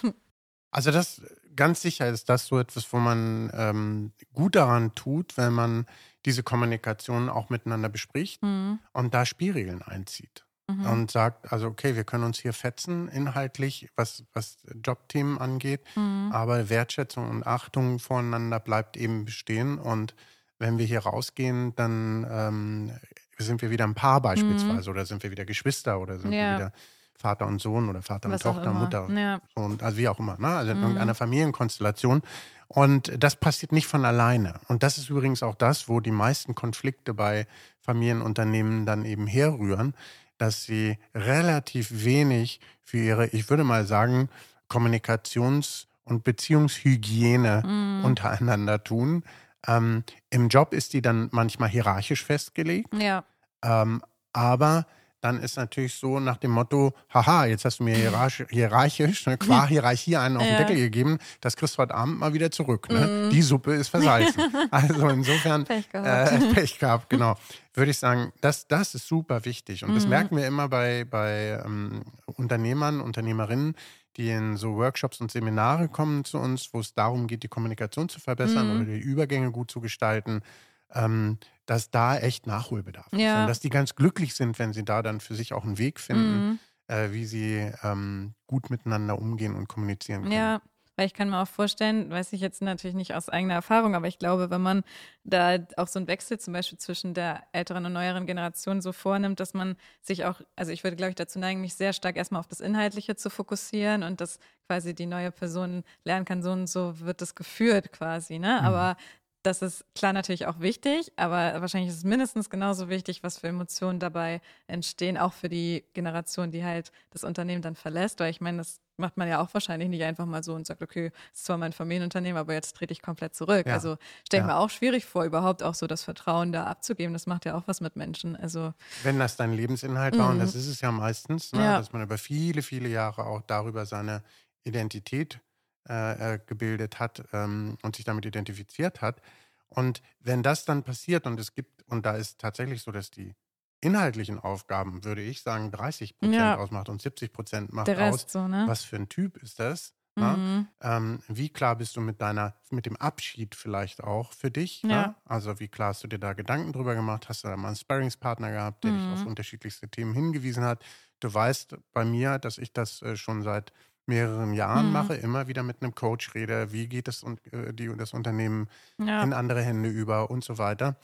Also 0.71 0.91
das 0.91 1.23
ganz 1.55 1.81
sicher 1.83 2.09
ist 2.09 2.29
das 2.29 2.47
so 2.49 2.59
etwas, 2.59 2.93
wo 2.93 2.97
man 2.97 3.49
ähm, 3.55 4.13
gut 4.33 4.57
daran 4.57 4.93
tut, 4.97 5.37
wenn 5.37 5.53
man 5.53 5.87
diese 6.25 6.43
Kommunikation 6.43 7.29
auch 7.29 7.49
miteinander 7.49 7.89
bespricht 7.89 8.43
Hm. 8.43 8.81
und 8.93 9.15
da 9.15 9.25
Spielregeln 9.25 9.83
einzieht. 9.83 10.44
Mhm. 10.69 10.87
und 10.87 11.11
sagt, 11.11 11.53
also 11.53 11.67
okay, 11.67 11.97
wir 11.97 12.05
können 12.05 12.25
uns 12.25 12.39
hier 12.39 12.53
fetzen 12.53 13.09
inhaltlich, 13.09 13.89
was, 13.97 14.25
was 14.33 14.59
Jobthemen 14.85 15.39
angeht, 15.39 15.81
mhm. 15.97 16.31
aber 16.33 16.69
Wertschätzung 16.69 17.29
und 17.29 17.47
Achtung 17.47 17.99
voneinander 17.99 18.61
bleibt 18.61 18.97
eben 18.97 19.25
bestehen 19.25 19.79
und 19.79 20.15
wenn 20.59 20.79
wir 20.79 20.87
hier 20.87 21.01
rausgehen, 21.01 21.75
dann 21.75 22.27
ähm, 22.31 22.93
sind 23.39 23.61
wir 23.61 23.71
wieder 23.71 23.85
ein 23.85 23.95
Paar 23.95 24.21
beispielsweise 24.21 24.89
mhm. 24.89 24.97
oder 24.97 25.07
sind 25.07 25.23
wir 25.23 25.31
wieder 25.31 25.45
Geschwister 25.45 26.01
oder 26.01 26.19
sind 26.19 26.33
ja. 26.33 26.39
wir 26.39 26.57
wieder 26.57 26.73
Vater 27.17 27.47
und 27.47 27.61
Sohn 27.61 27.89
oder 27.89 28.03
Vater 28.03 28.31
Was 28.31 28.45
und 28.45 28.55
Tochter, 28.55 28.73
Mutter 28.73 29.09
ja. 29.11 29.41
und 29.55 29.83
also 29.83 29.97
wie 29.99 30.09
auch 30.09 30.19
immer, 30.19 30.37
ne? 30.39 30.49
also 30.49 30.73
in 30.73 30.79
mhm. 30.79 30.83
irgendeiner 30.85 31.15
Familienkonstellation. 31.15 32.23
Und 32.67 33.13
das 33.23 33.37
passiert 33.37 33.73
nicht 33.73 33.87
von 33.87 34.05
alleine. 34.05 34.55
Und 34.69 34.83
das 34.83 34.99
ist 34.99 35.09
übrigens 35.11 35.43
auch 35.43 35.55
das, 35.55 35.89
wo 35.89 36.01
die 36.01 36.11
meisten 36.11 36.55
Konflikte 36.55 37.15
bei 37.15 37.47
Familienunternehmen 37.81 38.87
dann 38.87 39.05
eben 39.05 39.27
herrühren, 39.27 39.95
dass 40.39 40.65
sie 40.65 40.99
relativ 41.15 42.05
wenig 42.05 42.61
für 42.83 42.99
ihre, 42.99 43.27
ich 43.29 43.51
würde 43.51 43.65
mal 43.65 43.87
sagen, 43.87 44.29
Kommunikations- 44.69 45.87
und 46.05 46.25
Beziehungshygiene 46.25 47.63
mhm. 47.65 48.05
untereinander 48.05 48.83
tun. 48.83 49.25
Ähm, 49.67 50.05
Im 50.31 50.49
Job 50.49 50.75
ist 50.75 50.93
die 50.93 51.03
dann 51.03 51.29
manchmal 51.33 51.69
hierarchisch 51.69 52.25
festgelegt. 52.25 52.93
Ja. 52.95 53.25
Ähm, 53.63 54.03
aber 54.33 54.87
dann 55.25 55.41
ist 55.41 55.57
natürlich 55.57 55.95
so 55.95 56.21
nach 56.21 56.37
dem 56.37 56.51
Motto, 56.51 56.93
haha, 57.09 57.47
jetzt 57.47 57.65
hast 57.65 57.81
du 57.81 57.85
mir 57.85 57.97
hierarchisch, 57.97 58.47
hierarchisch 58.51 59.27
ne, 59.27 59.39
qua 59.39 59.67
Hierarchie 59.69 60.19
einen 60.19 60.37
auf 60.37 60.43
den 60.43 60.53
ja. 60.53 60.59
Deckel 60.59 60.77
gegeben, 60.77 61.19
das 61.41 61.57
kriegst 61.57 61.77
du 61.77 61.79
heute 61.79 61.95
Abend 61.95 62.19
mal 62.19 62.35
wieder 62.35 62.51
zurück. 62.51 62.91
Ne? 62.91 63.29
Mm. 63.29 63.31
Die 63.31 63.41
Suppe 63.41 63.73
ist 63.73 63.89
versalzen. 63.89 64.43
also 64.71 65.09
insofern, 65.09 65.65
Pech 65.65 65.89
gehabt. 65.89 66.33
Äh, 66.33 66.39
Pech 66.55 66.79
gehabt, 66.79 67.09
genau. 67.09 67.37
Würde 67.73 67.91
ich 67.91 67.99
sagen, 67.99 68.35
das, 68.43 68.69
das 68.69 68.95
ist 68.95 69.09
super 69.09 69.47
wichtig. 69.47 69.83
Und 69.83 69.95
das 69.95 70.05
mm. 70.05 70.11
merken 70.11 70.37
wir 70.37 70.47
immer 70.47 70.69
bei, 70.69 71.07
bei 71.07 71.59
ähm, 71.65 72.03
Unternehmern, 72.27 73.01
Unternehmerinnen, 73.01 73.77
die 74.19 74.29
in 74.29 74.59
so 74.59 74.77
Workshops 74.77 75.23
und 75.23 75.31
Seminare 75.31 75.89
kommen 75.89 76.27
zu 76.27 76.37
uns, 76.37 76.69
wo 76.75 76.81
es 76.81 76.93
darum 76.93 77.29
geht, 77.29 77.43
die 77.43 77.49
Kommunikation 77.49 78.11
zu 78.11 78.21
verbessern 78.21 78.69
mm. 78.69 78.77
oder 78.77 78.85
die 78.85 79.01
Übergänge 79.01 79.51
gut 79.53 79.71
zu 79.71 79.81
gestalten 79.81 80.43
ähm, 80.93 81.39
dass 81.67 81.91
da 81.91 82.19
echt 82.19 82.47
Nachholbedarf 82.47 83.07
ist. 83.13 83.21
Und 83.21 83.47
dass 83.47 83.61
die 83.61 83.71
ganz 83.71 83.95
glücklich 83.95 84.35
sind, 84.35 84.59
wenn 84.59 84.73
sie 84.73 84.85
da 84.85 85.03
dann 85.03 85.21
für 85.21 85.35
sich 85.35 85.53
auch 85.53 85.65
einen 85.65 85.79
Weg 85.79 86.01
finden, 86.01 86.47
mhm. 86.47 86.59
äh, 86.89 87.13
wie 87.13 87.25
sie 87.25 87.73
ähm, 87.83 88.35
gut 88.47 88.71
miteinander 88.71 89.19
umgehen 89.19 89.55
und 89.55 89.69
kommunizieren 89.69 90.23
können. 90.23 90.33
Ja. 90.33 90.61
Weil 90.97 91.07
ich 91.07 91.15
kann 91.15 91.29
mir 91.29 91.41
auch 91.41 91.49
vorstellen, 91.49 92.09
weiß 92.11 92.33
ich 92.35 92.41
jetzt 92.41 92.63
natürlich 92.63 92.95
nicht 92.95 93.15
aus 93.15 93.29
eigener 93.29 93.55
Erfahrung, 93.55 93.97
aber 93.97 94.07
ich 94.07 94.19
glaube, 94.21 94.51
wenn 94.51 94.61
man 94.61 94.85
da 95.25 95.59
auch 95.77 95.89
so 95.89 95.99
einen 95.99 96.07
Wechsel 96.07 96.39
zum 96.39 96.53
Beispiel 96.53 96.79
zwischen 96.79 97.15
der 97.15 97.43
älteren 97.51 97.85
und 97.85 97.95
neueren 97.95 98.27
Generation 98.27 98.81
so 98.81 98.93
vornimmt, 98.93 99.41
dass 99.41 99.55
man 99.55 99.77
sich 100.03 100.25
auch, 100.25 100.41
also 100.55 100.71
ich 100.71 100.85
würde, 100.85 100.97
glaube 100.97 101.11
ich, 101.11 101.17
dazu 101.17 101.41
neigen, 101.41 101.61
mich 101.61 101.75
sehr 101.75 101.93
stark 101.95 102.17
erstmal 102.17 102.39
auf 102.39 102.47
das 102.47 102.61
Inhaltliche 102.61 103.17
zu 103.17 103.29
fokussieren 103.29 104.05
und 104.05 104.21
dass 104.21 104.39
quasi 104.69 104.95
die 104.95 105.07
neue 105.07 105.33
Person 105.33 105.83
lernen 106.05 106.25
kann, 106.25 106.43
so 106.43 106.53
und 106.53 106.69
so 106.69 107.01
wird 107.01 107.21
das 107.21 107.35
geführt 107.35 107.91
quasi, 107.91 108.39
ne? 108.39 108.59
Mhm. 108.61 108.67
Aber 108.67 108.97
das 109.45 109.61
ist 109.61 109.85
klar 109.95 110.13
natürlich 110.15 110.47
auch 110.47 110.61
wichtig, 110.61 111.13
aber 111.17 111.61
wahrscheinlich 111.61 111.91
ist 111.91 111.99
es 111.99 112.05
mindestens 112.05 112.49
genauso 112.49 112.89
wichtig, 112.89 113.23
was 113.23 113.39
für 113.39 113.49
Emotionen 113.49 114.01
dabei 114.01 114.41
entstehen, 114.67 115.19
auch 115.19 115.35
für 115.35 115.51
die 115.51 115.85
Generation, 115.93 116.51
die 116.51 116.65
halt 116.65 116.93
das 117.11 117.25
Unternehmen 117.25 117.61
dann 117.61 117.77
verlässt. 117.77 118.21
Weil 118.21 118.31
ich 118.31 118.41
meine, 118.41 118.59
das 118.59 118.81
macht 118.97 119.19
man 119.19 119.29
ja 119.29 119.43
auch 119.43 119.53
wahrscheinlich 119.53 119.91
nicht 119.91 120.03
einfach 120.03 120.25
mal 120.25 120.43
so 120.43 120.55
und 120.55 120.67
sagt, 120.67 120.81
okay, 120.81 121.13
es 121.33 121.41
ist 121.41 121.45
zwar 121.45 121.59
mein 121.59 121.75
Familienunternehmen, 121.75 122.39
aber 122.39 122.55
jetzt 122.55 122.75
trete 122.77 122.93
ich 122.93 123.03
komplett 123.03 123.35
zurück. 123.35 123.67
Ja. 123.67 123.75
Also 123.75 123.99
stelle 124.27 124.43
ich 124.45 124.49
ja. 124.49 124.55
mir 124.55 124.59
auch 124.59 124.71
schwierig 124.71 125.05
vor, 125.05 125.25
überhaupt 125.25 125.63
auch 125.63 125.75
so 125.75 125.87
das 125.87 126.03
Vertrauen 126.03 126.51
da 126.51 126.65
abzugeben. 126.65 127.13
Das 127.13 127.27
macht 127.27 127.45
ja 127.45 127.55
auch 127.55 127.65
was 127.67 127.83
mit 127.83 127.97
Menschen. 127.97 128.37
Also 128.37 128.73
wenn 129.03 129.19
das 129.19 129.37
dein 129.37 129.53
Lebensinhalt 129.53 130.17
war, 130.17 130.31
und 130.31 130.39
das 130.39 130.55
mhm. 130.55 130.61
ist 130.61 130.69
es 130.69 130.81
ja 130.81 130.91
meistens, 130.91 131.53
ne, 131.53 131.63
ja. 131.63 131.79
dass 131.79 131.93
man 131.93 132.03
über 132.03 132.17
viele, 132.17 132.63
viele 132.63 132.89
Jahre 132.89 133.27
auch 133.27 133.43
darüber 133.43 133.85
seine 133.85 134.23
Identität 134.65 135.41
äh, 135.89 136.35
äh, 136.35 136.39
gebildet 136.47 136.99
hat 136.99 137.25
ähm, 137.33 137.79
und 137.83 137.97
sich 137.97 138.05
damit 138.05 138.27
identifiziert 138.27 139.01
hat. 139.01 139.21
Und 139.69 140.03
wenn 140.21 140.43
das 140.43 140.65
dann 140.65 140.83
passiert 140.83 141.27
und 141.27 141.39
es 141.41 141.55
gibt, 141.55 141.83
und 141.89 142.07
da 142.07 142.13
ist 142.17 142.41
tatsächlich 142.41 142.83
so, 142.83 142.93
dass 142.93 143.11
die 143.11 143.35
inhaltlichen 143.81 144.39
Aufgaben, 144.39 145.05
würde 145.05 145.23
ich 145.23 145.43
sagen, 145.43 145.71
30 145.71 146.19
Prozent 146.19 146.35
ja. 146.35 146.57
ausmacht 146.57 146.89
und 146.89 147.03
70 147.03 147.33
Prozent 147.33 147.73
macht 147.73 147.91
aus, 147.91 148.27
so, 148.29 148.49
ne? 148.49 148.65
was 148.67 148.83
für 148.83 148.97
ein 148.97 149.09
Typ 149.09 149.37
ist 149.43 149.61
das? 149.61 149.95
Ne? 150.17 150.37
Mhm. 150.37 150.69
Ähm, 150.81 151.23
wie 151.27 151.49
klar 151.49 151.77
bist 151.77 151.97
du 151.97 152.01
mit 152.01 152.21
deiner, 152.21 152.55
mit 152.71 152.87
dem 152.87 152.97
Abschied 152.97 153.55
vielleicht 153.55 154.03
auch 154.03 154.33
für 154.33 154.51
dich? 154.51 154.85
Ne? 154.85 154.93
Ja. 154.93 155.15
Also 155.25 155.59
wie 155.59 155.69
klar 155.69 155.89
hast 155.89 156.05
du 156.05 156.09
dir 156.09 156.21
da 156.21 156.35
Gedanken 156.35 156.73
drüber 156.73 156.95
gemacht? 156.95 157.29
Hast 157.29 157.45
du 157.45 157.49
da 157.49 157.57
mal 157.57 157.69
einen 157.69 157.77
Sparringspartner 157.77 158.53
gehabt, 158.53 158.85
der 158.85 158.93
mhm. 158.93 158.99
dich 158.99 159.13
auf 159.13 159.21
mhm. 159.21 159.27
unterschiedlichste 159.27 159.89
Themen 159.89 160.15
hingewiesen 160.15 160.63
hat? 160.63 160.85
Du 161.19 161.33
weißt 161.33 161.77
bei 161.93 162.05
mir, 162.05 162.39
dass 162.39 162.59
ich 162.59 162.73
das 162.73 163.03
äh, 163.03 163.17
schon 163.17 163.43
seit 163.43 163.73
mehreren 164.07 164.53
Jahren 164.53 164.87
mhm. 164.87 164.93
mache, 164.93 165.15
immer 165.15 165.47
wieder 165.49 165.63
mit 165.63 165.83
einem 165.83 165.95
Coach 165.95 166.35
rede, 166.35 166.73
wie 166.73 166.87
geht 166.87 167.09
es 167.09 167.23
und 167.23 167.41
äh, 167.53 167.73
die, 167.73 167.95
das 167.97 168.13
Unternehmen 168.13 168.69
ja. 168.99 169.23
in 169.23 169.33
andere 169.33 169.63
Hände 169.63 169.89
über 169.89 170.31
und 170.31 170.45
so 170.45 170.59
weiter. 170.59 170.97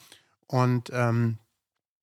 Und 0.47 0.91
ähm, 0.93 1.39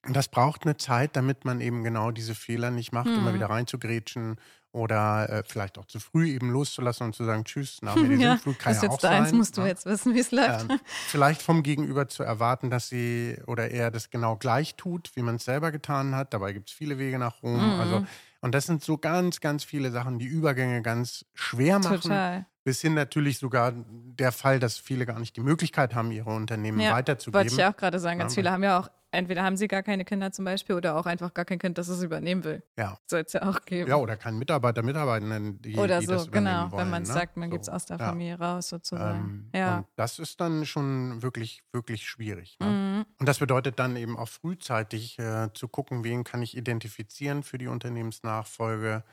das 0.04 0.30
braucht 0.30 0.64
eine 0.64 0.78
Zeit, 0.78 1.16
damit 1.16 1.46
man 1.46 1.62
eben 1.62 1.84
genau 1.84 2.12
diese 2.12 2.36
Fehler 2.36 2.72
nicht 2.72 2.92
macht, 2.92 3.08
mhm. 3.08 3.16
immer 3.16 3.34
wieder 3.34 3.50
reinzugrätschen 3.50 4.38
oder 4.72 5.30
äh, 5.30 5.44
vielleicht 5.46 5.78
auch 5.78 5.86
zu 5.86 6.00
früh 6.00 6.30
eben 6.30 6.52
loszulassen 6.52 7.08
und 7.08 7.16
zu 7.16 7.26
sagen, 7.26 7.44
tschüss, 7.46 7.82
nach 7.82 7.96
mir 7.96 8.10
die 8.18 8.24
ja, 8.24 8.32
Sinnflut 8.34 8.60
kann 8.60 8.76
ja 8.76 8.90
auch 8.90 9.00
sein. 9.00 9.24
Eins 9.24 9.32
musst 9.32 9.58
du 9.58 9.62
ja. 9.62 9.68
jetzt 9.68 9.86
wissen, 9.86 10.14
wie 10.14 10.20
es 10.20 10.32
läuft. 10.32 10.70
Ähm, 10.70 10.80
vielleicht 11.08 11.42
vom 11.42 11.64
Gegenüber 11.64 12.08
zu 12.08 12.24
erwarten, 12.24 12.70
dass 12.70 12.90
sie 12.90 13.38
oder 13.48 13.72
er 13.72 13.92
das 13.92 14.10
genau 14.10 14.36
gleich 14.36 14.76
tut, 14.76 15.12
wie 15.16 15.22
man 15.22 15.36
es 15.36 15.46
selber 15.46 15.72
getan 15.72 16.16
hat. 16.16 16.34
Dabei 16.34 16.54
gibt 16.54 16.70
es 16.70 16.76
viele 16.76 17.00
Wege 17.00 17.18
nach 17.18 17.42
Rom. 17.42 17.76
Mhm. 17.76 17.80
Also 17.80 18.06
und 18.42 18.54
das 18.54 18.66
sind 18.66 18.84
so 18.84 18.98
ganz, 18.98 19.40
ganz 19.40 19.64
viele 19.64 19.92
Sachen, 19.92 20.20
die 20.20 20.26
Übergänge 20.26 20.82
ganz 20.82 21.26
schwer 21.34 21.80
machen. 21.80 22.02
Total. 22.02 22.46
Bis 22.64 22.82
hin 22.82 22.94
natürlich 22.94 23.40
sogar 23.40 23.74
der 23.76 24.32
Fall, 24.32 24.60
dass 24.60 24.78
viele 24.78 25.06
gar 25.06 25.20
nicht 25.20 25.36
die 25.38 25.42
Möglichkeit 25.42 25.96
haben, 25.96 26.12
ihre 26.12 26.30
Unternehmen 26.30 26.80
ja, 26.80 26.92
weiterzugeben. 26.92 27.40
Wollte 27.40 27.54
ich 27.54 27.66
auch 27.66 27.76
gerade 27.76 28.00
sagen. 28.00 28.20
Ganz 28.20 28.36
viele 28.36 28.52
haben 28.52 28.64
ja 28.64 28.80
auch, 28.80 28.90
entweder 29.18 29.44
haben 29.44 29.58
sie 29.58 29.68
gar 29.68 29.84
keine 29.84 30.06
Kinder 30.06 30.32
zum 30.32 30.46
Beispiel 30.46 30.76
oder 30.76 30.96
auch 30.96 31.06
einfach 31.08 31.34
gar 31.34 31.44
kein 31.44 31.58
Kind, 31.58 31.78
das 31.78 31.88
es 31.88 32.04
übernehmen 32.04 32.44
will. 32.44 32.62
Ja. 32.78 33.00
Soll 33.08 33.24
es 33.26 33.34
ja 33.34 33.42
auch 33.50 33.62
geben. 33.66 33.90
Ja, 33.90 33.96
oder 33.98 34.16
kein 34.16 34.38
Mitarbeiter, 34.38 34.84
Mitarbeitenden, 34.84 35.60
die, 35.62 35.76
oder 35.76 36.00
die 36.00 36.06
so, 36.06 36.14
das 36.14 36.32
genau, 36.32 36.72
wollen, 36.72 36.82
wenn 36.82 36.90
man 36.92 37.02
ne? 37.02 37.08
sagt, 37.08 37.36
man 37.36 37.50
so. 37.50 37.54
gibt 37.54 37.64
es 37.64 37.70
aus 37.70 37.86
der 37.88 37.98
Familie 37.98 38.38
ja. 38.40 38.54
raus 38.54 38.70
sozusagen. 38.70 39.50
Ähm, 39.54 39.60
ja. 39.60 39.78
Und 39.80 39.88
das 39.96 40.20
ist 40.20 40.40
dann 40.40 40.66
schon 40.66 41.22
wirklich, 41.24 41.64
wirklich 41.74 42.08
schwierig. 42.08 42.58
Ne? 42.60 42.68
Mhm. 42.68 43.06
Und 43.20 43.28
das 43.28 43.40
bedeutet 43.40 43.80
dann 43.80 43.96
eben 43.96 44.16
auch 44.18 44.30
frühzeitig 44.30 45.18
äh, 45.18 45.50
zu 45.54 45.68
gucken, 45.68 46.04
wen 46.04 46.24
kann 46.24 46.44
ich 46.44 46.56
identifizieren 46.56 47.42
für 47.42 47.58
die 47.58 47.68
Unternehmensnachfolge 47.68 49.04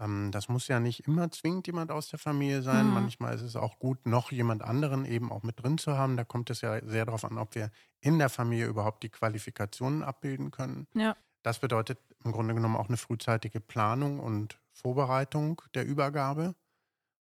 ähm, 0.00 0.30
das 0.32 0.48
muss 0.48 0.68
ja 0.68 0.80
nicht 0.80 1.06
immer 1.06 1.30
zwingend 1.30 1.66
jemand 1.66 1.90
aus 1.90 2.08
der 2.08 2.18
Familie 2.18 2.62
sein. 2.62 2.86
Mhm. 2.86 2.94
Manchmal 2.94 3.34
ist 3.34 3.42
es 3.42 3.56
auch 3.56 3.78
gut, 3.78 4.06
noch 4.06 4.32
jemand 4.32 4.62
anderen 4.62 5.04
eben 5.04 5.30
auch 5.30 5.42
mit 5.42 5.62
drin 5.62 5.78
zu 5.78 5.96
haben. 5.96 6.16
Da 6.16 6.24
kommt 6.24 6.50
es 6.50 6.60
ja 6.60 6.84
sehr 6.84 7.04
darauf 7.04 7.24
an, 7.24 7.38
ob 7.38 7.54
wir 7.54 7.70
in 8.00 8.18
der 8.18 8.28
Familie 8.28 8.66
überhaupt 8.66 9.02
die 9.02 9.10
Qualifikationen 9.10 10.02
abbilden 10.02 10.50
können. 10.50 10.86
Ja. 10.94 11.16
Das 11.42 11.58
bedeutet 11.58 11.98
im 12.24 12.32
Grunde 12.32 12.54
genommen 12.54 12.76
auch 12.76 12.88
eine 12.88 12.96
frühzeitige 12.96 13.60
Planung 13.60 14.18
und 14.18 14.58
Vorbereitung 14.72 15.62
der 15.74 15.86
Übergabe. 15.86 16.54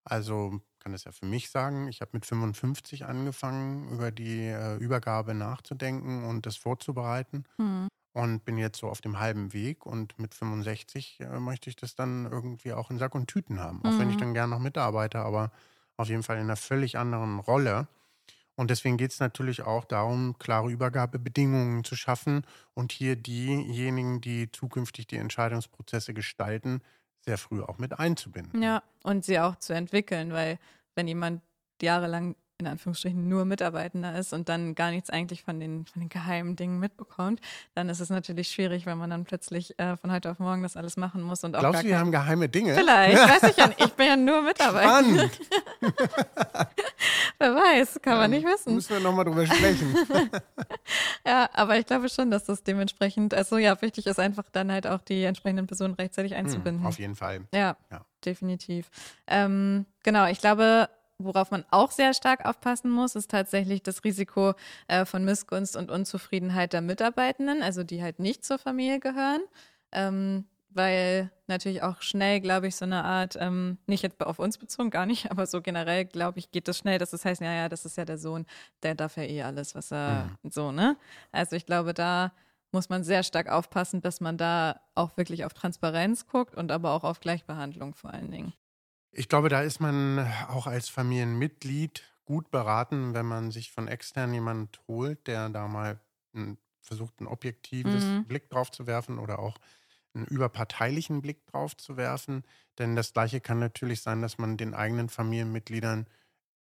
Also 0.05 0.61
kann 0.79 0.95
es 0.95 1.05
ja 1.05 1.13
für 1.13 1.27
mich 1.27 1.51
sagen, 1.51 1.89
ich 1.89 2.01
habe 2.01 2.11
mit 2.15 2.27
55 2.27 3.05
angefangen, 3.05 3.89
über 3.89 4.11
die 4.11 4.47
äh, 4.47 4.77
Übergabe 4.77 5.35
nachzudenken 5.35 6.25
und 6.25 6.47
das 6.47 6.57
vorzubereiten. 6.57 7.45
Mhm 7.59 7.89
und 8.13 8.45
bin 8.45 8.59
jetzt 8.59 8.79
so 8.79 8.89
auf 8.89 9.01
dem 9.01 9.19
halben 9.19 9.53
Weg 9.53 9.87
und 9.87 10.19
mit 10.19 10.35
65 10.35 11.21
äh, 11.21 11.41
möchte 11.41 11.71
ich 11.71 11.77
das 11.77 11.95
dann 11.95 12.27
irgendwie 12.31 12.73
auch 12.73 12.91
in 12.91 12.99
Sack 12.99 13.15
und 13.15 13.27
Tüten 13.27 13.61
haben. 13.61 13.81
Auch 13.85 13.99
wenn 13.99 14.11
ich 14.11 14.17
mhm. 14.17 14.21
dann 14.21 14.35
gerne 14.35 14.55
noch 14.55 14.61
mitarbeite, 14.61 15.21
aber 15.21 15.51
auf 15.97 16.09
jeden 16.09 16.23
Fall 16.23 16.37
in 16.37 16.45
einer 16.45 16.57
völlig 16.57 16.99
anderen 16.99 17.39
Rolle. 17.39 17.89
Und 18.55 18.71
deswegen 18.71 18.99
geht 18.99 19.13
es 19.13 19.21
natürlich 19.21 19.63
auch 19.63 19.85
darum, 19.85 20.37
klare 20.39 20.71
Übergabebedingungen 20.71 21.85
zu 21.85 21.97
schaffen 21.97 22.45
und 22.75 22.93
hier 22.93 23.17
diejenigen, 23.17 24.21
die 24.21 24.53
zukünftig 24.53 25.07
die 25.07 25.17
Entscheidungsprozesse 25.17 26.13
gestalten, 26.13 26.83
sehr 27.25 27.39
früh 27.39 27.63
auch 27.63 27.79
mit 27.79 27.99
einzubinden. 27.99 28.63
Ja, 28.63 28.83
und 29.05 29.25
sie 29.25 29.41
auch 29.41 29.57
zu 29.57 29.73
entwickeln, 29.73 30.33
weil 30.33 30.59
wenn 30.95 31.09
jemand 31.09 31.41
jahrelang 31.81 32.37
in 32.63 32.71
Anführungsstrichen 32.73 33.29
nur 33.29 33.45
Mitarbeitender 33.45 34.19
ist 34.19 34.33
und 34.33 34.49
dann 34.49 34.75
gar 34.75 34.91
nichts 34.91 35.11
eigentlich 35.11 35.43
von 35.43 35.61
den, 35.61 35.85
von 35.87 36.01
den 36.01 36.09
geheimen 36.09 36.57
Dingen 36.57 36.79
mitbekommt, 36.79 37.41
dann 37.75 37.89
ist 37.89 38.01
es 38.01 38.11
natürlich 38.11 38.49
schwierig, 38.49 38.87
wenn 38.87 38.99
man 38.99 39.11
dann 39.11 39.25
plötzlich 39.25 39.79
äh, 39.79 39.97
von 39.97 40.13
heute 40.13 40.31
auf 40.31 40.39
morgen 40.39 40.63
das 40.63 40.77
alles 40.77 40.97
machen 40.97 41.23
muss. 41.23 41.45
Und 41.45 41.57
auch 41.57 41.61
Glaubst 41.61 41.83
du, 41.83 41.87
die 41.87 41.97
haben 41.97 42.13
geheime 42.13 42.49
Dinge? 42.49 42.75
Vielleicht, 42.75 43.19
weiß 43.43 43.51
ich 43.51 43.57
ja 43.57 43.67
nicht. 43.67 43.81
Ich 43.81 43.93
bin 43.93 44.07
ja 44.07 44.17
nur 44.17 44.43
Mitarbeiter. 44.43 45.03
Wer 47.39 47.55
weiß, 47.55 48.01
kann 48.03 48.19
man 48.19 48.31
nicht 48.31 48.47
wissen. 48.47 48.75
Müssen 48.75 48.95
wir 48.95 49.01
nochmal 49.01 49.25
drüber 49.25 49.47
sprechen. 49.47 49.97
ja, 51.27 51.49
aber 51.53 51.79
ich 51.79 51.87
glaube 51.87 52.09
schon, 52.09 52.31
dass 52.31 52.45
das 52.45 52.63
dementsprechend, 52.63 53.35
also 53.35 53.59
ja, 53.59 53.81
wichtig 53.83 54.07
ist 54.07 54.21
einfach 54.21 54.45
dann 54.53 54.71
halt 54.71 54.87
auch 54.87 55.01
die 55.01 55.25
entsprechenden 55.25 55.67
Personen 55.67 55.95
rechtzeitig 55.95 56.33
hm, 56.33 56.39
einzubinden. 56.39 56.87
auf 56.87 56.99
jeden 56.99 57.17
Fall. 57.17 57.41
Ja, 57.53 57.77
ja. 57.91 58.05
definitiv. 58.25 58.91
Ähm, 59.27 59.87
genau, 60.03 60.27
ich 60.29 60.41
glaube, 60.41 60.89
Worauf 61.25 61.51
man 61.51 61.65
auch 61.71 61.91
sehr 61.91 62.15
stark 62.15 62.45
aufpassen 62.45 62.91
muss, 62.91 63.15
ist 63.17 63.31
tatsächlich 63.31 63.83
das 63.83 64.05
Risiko 64.05 64.55
äh, 64.89 65.05
von 65.05 65.25
Missgunst 65.25 65.77
und 65.77 65.91
Unzufriedenheit 65.91 66.73
der 66.73 66.81
Mitarbeitenden, 66.81 67.63
also 67.63 67.85
die 67.85 68.03
halt 68.03 68.19
nicht 68.19 68.45
zur 68.45 68.59
Familie 68.59 69.01
gehören. 69.01 69.43
Ähm, 69.93 70.47
weil 70.75 71.31
natürlich 71.47 71.83
auch 71.83 72.01
schnell, 72.03 72.41
glaube 72.41 72.67
ich, 72.67 72.77
so 72.77 72.85
eine 72.85 73.05
Art, 73.05 73.37
ähm, 73.39 73.79
nicht 73.87 74.03
jetzt 74.03 74.21
auf 74.25 74.39
uns 74.39 74.59
bezogen, 74.59 74.91
gar 74.91 75.07
nicht, 75.07 75.31
aber 75.31 75.47
so 75.47 75.61
generell, 75.61 76.05
glaube 76.05 76.39
ich, 76.39 76.51
geht 76.51 76.69
das 76.69 76.79
schnell, 76.79 76.99
dass 76.99 77.13
es 77.13 77.23
das 77.23 77.31
heißt, 77.31 77.41
ja, 77.41 77.53
ja, 77.53 77.69
das 77.69 77.85
ist 77.85 77.97
ja 77.97 78.05
der 78.05 78.19
Sohn, 78.19 78.47
der 78.83 78.95
darf 78.95 79.17
ja 79.17 79.25
eh 79.25 79.43
alles, 79.43 79.75
was 79.75 79.93
er 79.93 80.31
mhm. 80.43 80.51
so, 80.51 80.73
ne? 80.73 80.97
Also 81.31 81.57
ich 81.57 81.67
glaube, 81.67 81.95
da 81.95 82.33
muss 82.73 82.89
man 82.89 83.05
sehr 83.05 83.23
stark 83.23 83.51
aufpassen, 83.51 84.01
dass 84.01 84.21
man 84.21 84.39
da 84.39 84.81
auch 84.95 85.17
wirklich 85.17 85.45
auf 85.45 85.53
Transparenz 85.53 86.27
guckt 86.27 86.55
und 86.55 86.73
aber 86.73 86.93
auch 86.93 87.05
auf 87.05 87.21
Gleichbehandlung 87.21 87.95
vor 87.95 88.13
allen 88.13 88.31
Dingen. 88.31 88.53
Ich 89.13 89.29
glaube, 89.29 89.49
da 89.49 89.61
ist 89.61 89.81
man 89.81 90.27
auch 90.49 90.67
als 90.67 90.89
Familienmitglied 90.89 92.03
gut 92.25 92.51
beraten, 92.51 93.15
wenn 93.15 93.27
man 93.27 93.51
sich 93.51 93.71
von 93.71 93.89
extern 93.89 94.33
jemand 94.33 94.81
holt, 94.89 95.27
der 95.27 95.49
da 95.51 95.69
mal 95.69 96.01
versucht, 96.81 97.21
ein 97.21 97.27
objektives 97.27 98.05
mhm. 98.05 98.25
Blick 98.25 98.51
drauf 98.51 98.71
zu 98.71 98.87
werfen 98.87 99.19
oder 99.19 99.39
auch 99.39 99.57
einen 100.15 100.27
überparteilichen 100.27 101.23
Blick 101.23 101.47
drauf 101.47 101.77
zu 101.77 101.97
werfen. 101.97 102.45
Denn 102.79 102.97
das 102.97 103.13
Gleiche 103.13 103.41
kann 103.41 103.59
natürlich 103.59 104.03
sein, 104.03 104.23
dass 104.23 104.39
man 104.39 104.57
den 104.57 104.75
eigenen 104.75 105.09
Familienmitgliedern 105.09 106.07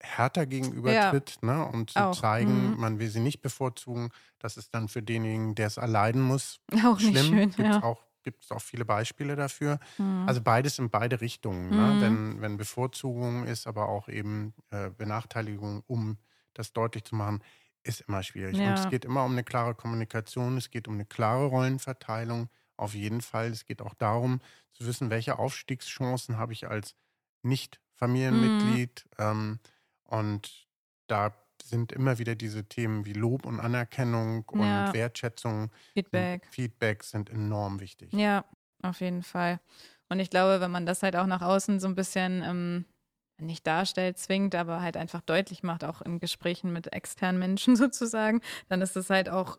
härter 0.02 0.46
gegenübertritt, 0.46 1.38
ja. 1.42 1.46
ne, 1.46 1.66
um 1.66 1.86
zu 1.86 1.98
auch. 1.98 2.18
zeigen, 2.18 2.72
mhm. 2.72 2.80
man 2.80 2.98
will 2.98 3.10
sie 3.10 3.20
nicht 3.20 3.42
bevorzugen. 3.42 4.10
Das 4.38 4.56
ist 4.56 4.74
dann 4.74 4.88
für 4.88 5.02
denjenigen, 5.02 5.54
der 5.54 5.66
es 5.66 5.76
erleiden 5.76 6.22
muss, 6.22 6.60
auch 6.84 6.98
schlimm. 6.98 7.12
Nicht 7.12 7.26
schön, 7.26 7.50
Gibt's 7.50 7.76
ja. 7.76 7.82
auch 7.82 8.02
gibt 8.22 8.44
es 8.44 8.50
auch 8.50 8.60
viele 8.60 8.84
Beispiele 8.84 9.36
dafür. 9.36 9.78
Mhm. 9.98 10.24
Also 10.26 10.40
beides 10.40 10.78
in 10.78 10.90
beide 10.90 11.20
Richtungen. 11.20 11.70
Ne? 11.70 11.94
Mhm. 11.94 12.00
Wenn, 12.00 12.40
wenn 12.40 12.56
Bevorzugung 12.56 13.46
ist, 13.46 13.66
aber 13.66 13.88
auch 13.88 14.08
eben 14.08 14.54
äh, 14.70 14.90
Benachteiligung, 14.90 15.82
um 15.86 16.18
das 16.54 16.72
deutlich 16.72 17.04
zu 17.04 17.14
machen, 17.14 17.42
ist 17.82 18.02
immer 18.02 18.22
schwierig. 18.22 18.56
Ja. 18.56 18.70
Und 18.70 18.78
es 18.78 18.88
geht 18.90 19.04
immer 19.04 19.24
um 19.24 19.32
eine 19.32 19.44
klare 19.44 19.74
Kommunikation, 19.74 20.56
es 20.56 20.70
geht 20.70 20.88
um 20.88 20.94
eine 20.94 21.06
klare 21.06 21.46
Rollenverteilung. 21.46 22.48
Auf 22.76 22.94
jeden 22.94 23.20
Fall. 23.20 23.48
Es 23.50 23.66
geht 23.66 23.82
auch 23.82 23.94
darum 23.94 24.40
zu 24.72 24.86
wissen, 24.86 25.10
welche 25.10 25.38
Aufstiegschancen 25.38 26.38
habe 26.38 26.52
ich 26.52 26.68
als 26.68 26.94
Nicht-Familienmitglied. 27.42 29.04
Mhm. 29.18 29.24
Ähm, 29.24 29.58
und 30.04 30.66
da 31.06 31.34
sind 31.70 31.92
immer 31.92 32.18
wieder 32.18 32.34
diese 32.34 32.64
Themen 32.64 33.06
wie 33.06 33.12
Lob 33.12 33.46
und 33.46 33.60
Anerkennung 33.60 34.44
und 34.48 34.60
ja. 34.60 34.92
Wertschätzung. 34.92 35.70
Feedback. 35.94 36.46
Feedback 36.50 37.02
sind 37.02 37.30
enorm 37.30 37.80
wichtig. 37.80 38.12
Ja, 38.12 38.44
auf 38.82 39.00
jeden 39.00 39.22
Fall. 39.22 39.60
Und 40.08 40.20
ich 40.20 40.30
glaube, 40.30 40.60
wenn 40.60 40.70
man 40.70 40.86
das 40.86 41.02
halt 41.02 41.16
auch 41.16 41.26
nach 41.26 41.42
außen 41.42 41.80
so 41.80 41.86
ein 41.86 41.94
bisschen 41.94 42.42
ähm, 42.44 42.84
nicht 43.40 43.66
darstellt, 43.66 44.18
zwingt, 44.18 44.54
aber 44.54 44.80
halt 44.82 44.96
einfach 44.96 45.20
deutlich 45.20 45.62
macht, 45.62 45.84
auch 45.84 46.02
in 46.02 46.18
Gesprächen 46.18 46.72
mit 46.72 46.92
externen 46.92 47.38
Menschen 47.38 47.76
sozusagen, 47.76 48.40
dann 48.68 48.82
ist 48.82 48.96
es 48.96 49.10
halt 49.10 49.28
auch 49.28 49.58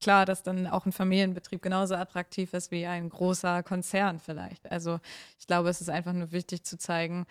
klar, 0.00 0.26
dass 0.26 0.42
dann 0.42 0.66
auch 0.66 0.86
ein 0.86 0.92
Familienbetrieb 0.92 1.62
genauso 1.62 1.94
attraktiv 1.94 2.52
ist 2.52 2.70
wie 2.70 2.86
ein 2.86 3.08
großer 3.08 3.62
Konzern 3.62 4.20
vielleicht. 4.20 4.70
Also 4.70 5.00
ich 5.38 5.46
glaube, 5.46 5.70
es 5.70 5.80
ist 5.80 5.88
einfach 5.88 6.12
nur 6.12 6.30
wichtig 6.32 6.64
zu 6.64 6.78
zeigen, 6.78 7.26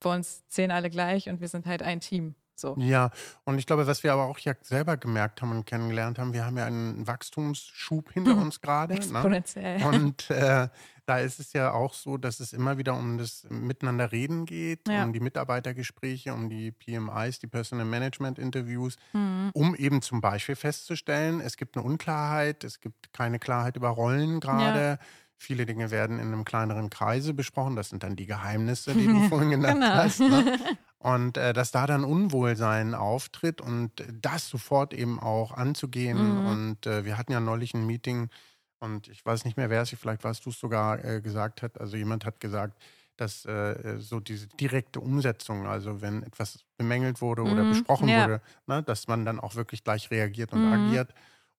bei 0.00 0.14
uns 0.14 0.46
zählen 0.48 0.72
alle 0.72 0.90
gleich 0.90 1.28
und 1.28 1.40
wir 1.40 1.48
sind 1.48 1.66
halt 1.66 1.82
ein 1.82 2.00
Team. 2.00 2.34
So. 2.62 2.76
Ja, 2.78 3.10
und 3.44 3.58
ich 3.58 3.66
glaube, 3.66 3.86
was 3.86 4.02
wir 4.02 4.12
aber 4.12 4.24
auch 4.24 4.38
ja 4.38 4.54
selber 4.62 4.96
gemerkt 4.96 5.42
haben 5.42 5.50
und 5.50 5.66
kennengelernt 5.66 6.18
haben, 6.18 6.32
wir 6.32 6.46
haben 6.46 6.56
ja 6.56 6.64
einen 6.64 7.06
Wachstumsschub 7.06 8.12
hinter 8.12 8.36
uns 8.38 8.60
gerade. 8.60 8.94
Ne? 8.94 9.00
Exponentiell. 9.00 9.78
Ne? 9.78 9.88
Und 9.88 10.30
äh, 10.30 10.68
da 11.04 11.18
ist 11.18 11.40
es 11.40 11.52
ja 11.52 11.72
auch 11.72 11.94
so, 11.94 12.16
dass 12.16 12.38
es 12.38 12.52
immer 12.52 12.78
wieder 12.78 12.94
um 12.94 13.18
das 13.18 13.44
Miteinander 13.50 14.12
reden 14.12 14.46
geht, 14.46 14.88
ja. 14.88 15.02
um 15.02 15.12
die 15.12 15.18
Mitarbeitergespräche, 15.20 16.32
um 16.32 16.48
die 16.48 16.70
PMIs, 16.70 17.40
die 17.40 17.48
Personal 17.48 17.84
Management 17.84 18.38
Interviews, 18.38 18.96
mhm. 19.12 19.50
um 19.52 19.74
eben 19.74 20.00
zum 20.00 20.20
Beispiel 20.20 20.54
festzustellen, 20.54 21.40
es 21.40 21.56
gibt 21.56 21.76
eine 21.76 21.84
Unklarheit, 21.84 22.62
es 22.62 22.80
gibt 22.80 23.12
keine 23.12 23.40
Klarheit 23.40 23.76
über 23.76 23.88
Rollen 23.88 24.38
gerade. 24.40 24.80
Ja 24.80 24.98
Viele 25.42 25.66
Dinge 25.66 25.90
werden 25.90 26.18
in 26.18 26.28
einem 26.28 26.44
kleineren 26.44 26.88
Kreise 26.88 27.34
besprochen. 27.34 27.74
Das 27.74 27.88
sind 27.88 28.02
dann 28.02 28.16
die 28.16 28.26
Geheimnisse, 28.26 28.94
die 28.94 29.06
du 29.06 29.20
vorhin 29.28 29.50
genannt 29.50 29.80
genau. 29.80 29.94
hast. 29.94 30.20
Ne? 30.20 30.58
Und 30.98 31.36
äh, 31.36 31.52
dass 31.52 31.72
da 31.72 31.86
dann 31.86 32.04
Unwohlsein 32.04 32.94
auftritt 32.94 33.60
und 33.60 33.90
das 34.20 34.48
sofort 34.48 34.94
eben 34.94 35.18
auch 35.18 35.50
anzugehen. 35.50 36.16
Mhm. 36.16 36.46
Und 36.46 36.86
äh, 36.86 37.04
wir 37.04 37.18
hatten 37.18 37.32
ja 37.32 37.40
neulich 37.40 37.74
ein 37.74 37.84
Meeting 37.86 38.30
und 38.78 39.08
ich 39.08 39.26
weiß 39.26 39.44
nicht 39.44 39.56
mehr, 39.56 39.68
wer 39.68 39.82
es, 39.82 39.90
vielleicht 39.90 40.22
warst 40.22 40.46
du 40.46 40.50
es 40.50 40.60
sogar 40.60 41.04
äh, 41.04 41.20
gesagt 41.20 41.62
hat. 41.62 41.80
Also 41.80 41.96
jemand 41.96 42.24
hat 42.24 42.38
gesagt, 42.38 42.80
dass 43.16 43.44
äh, 43.44 43.98
so 43.98 44.20
diese 44.20 44.46
direkte 44.46 45.00
Umsetzung, 45.00 45.66
also 45.66 46.02
wenn 46.02 46.22
etwas 46.22 46.64
bemängelt 46.76 47.20
wurde 47.20 47.42
oder 47.42 47.64
mhm. 47.64 47.70
besprochen 47.70 48.08
ja. 48.08 48.22
wurde, 48.22 48.42
ne, 48.66 48.82
dass 48.82 49.08
man 49.08 49.24
dann 49.24 49.40
auch 49.40 49.54
wirklich 49.54 49.84
gleich 49.84 50.10
reagiert 50.10 50.52
und 50.52 50.66
mhm. 50.66 50.72
agiert. 50.72 51.14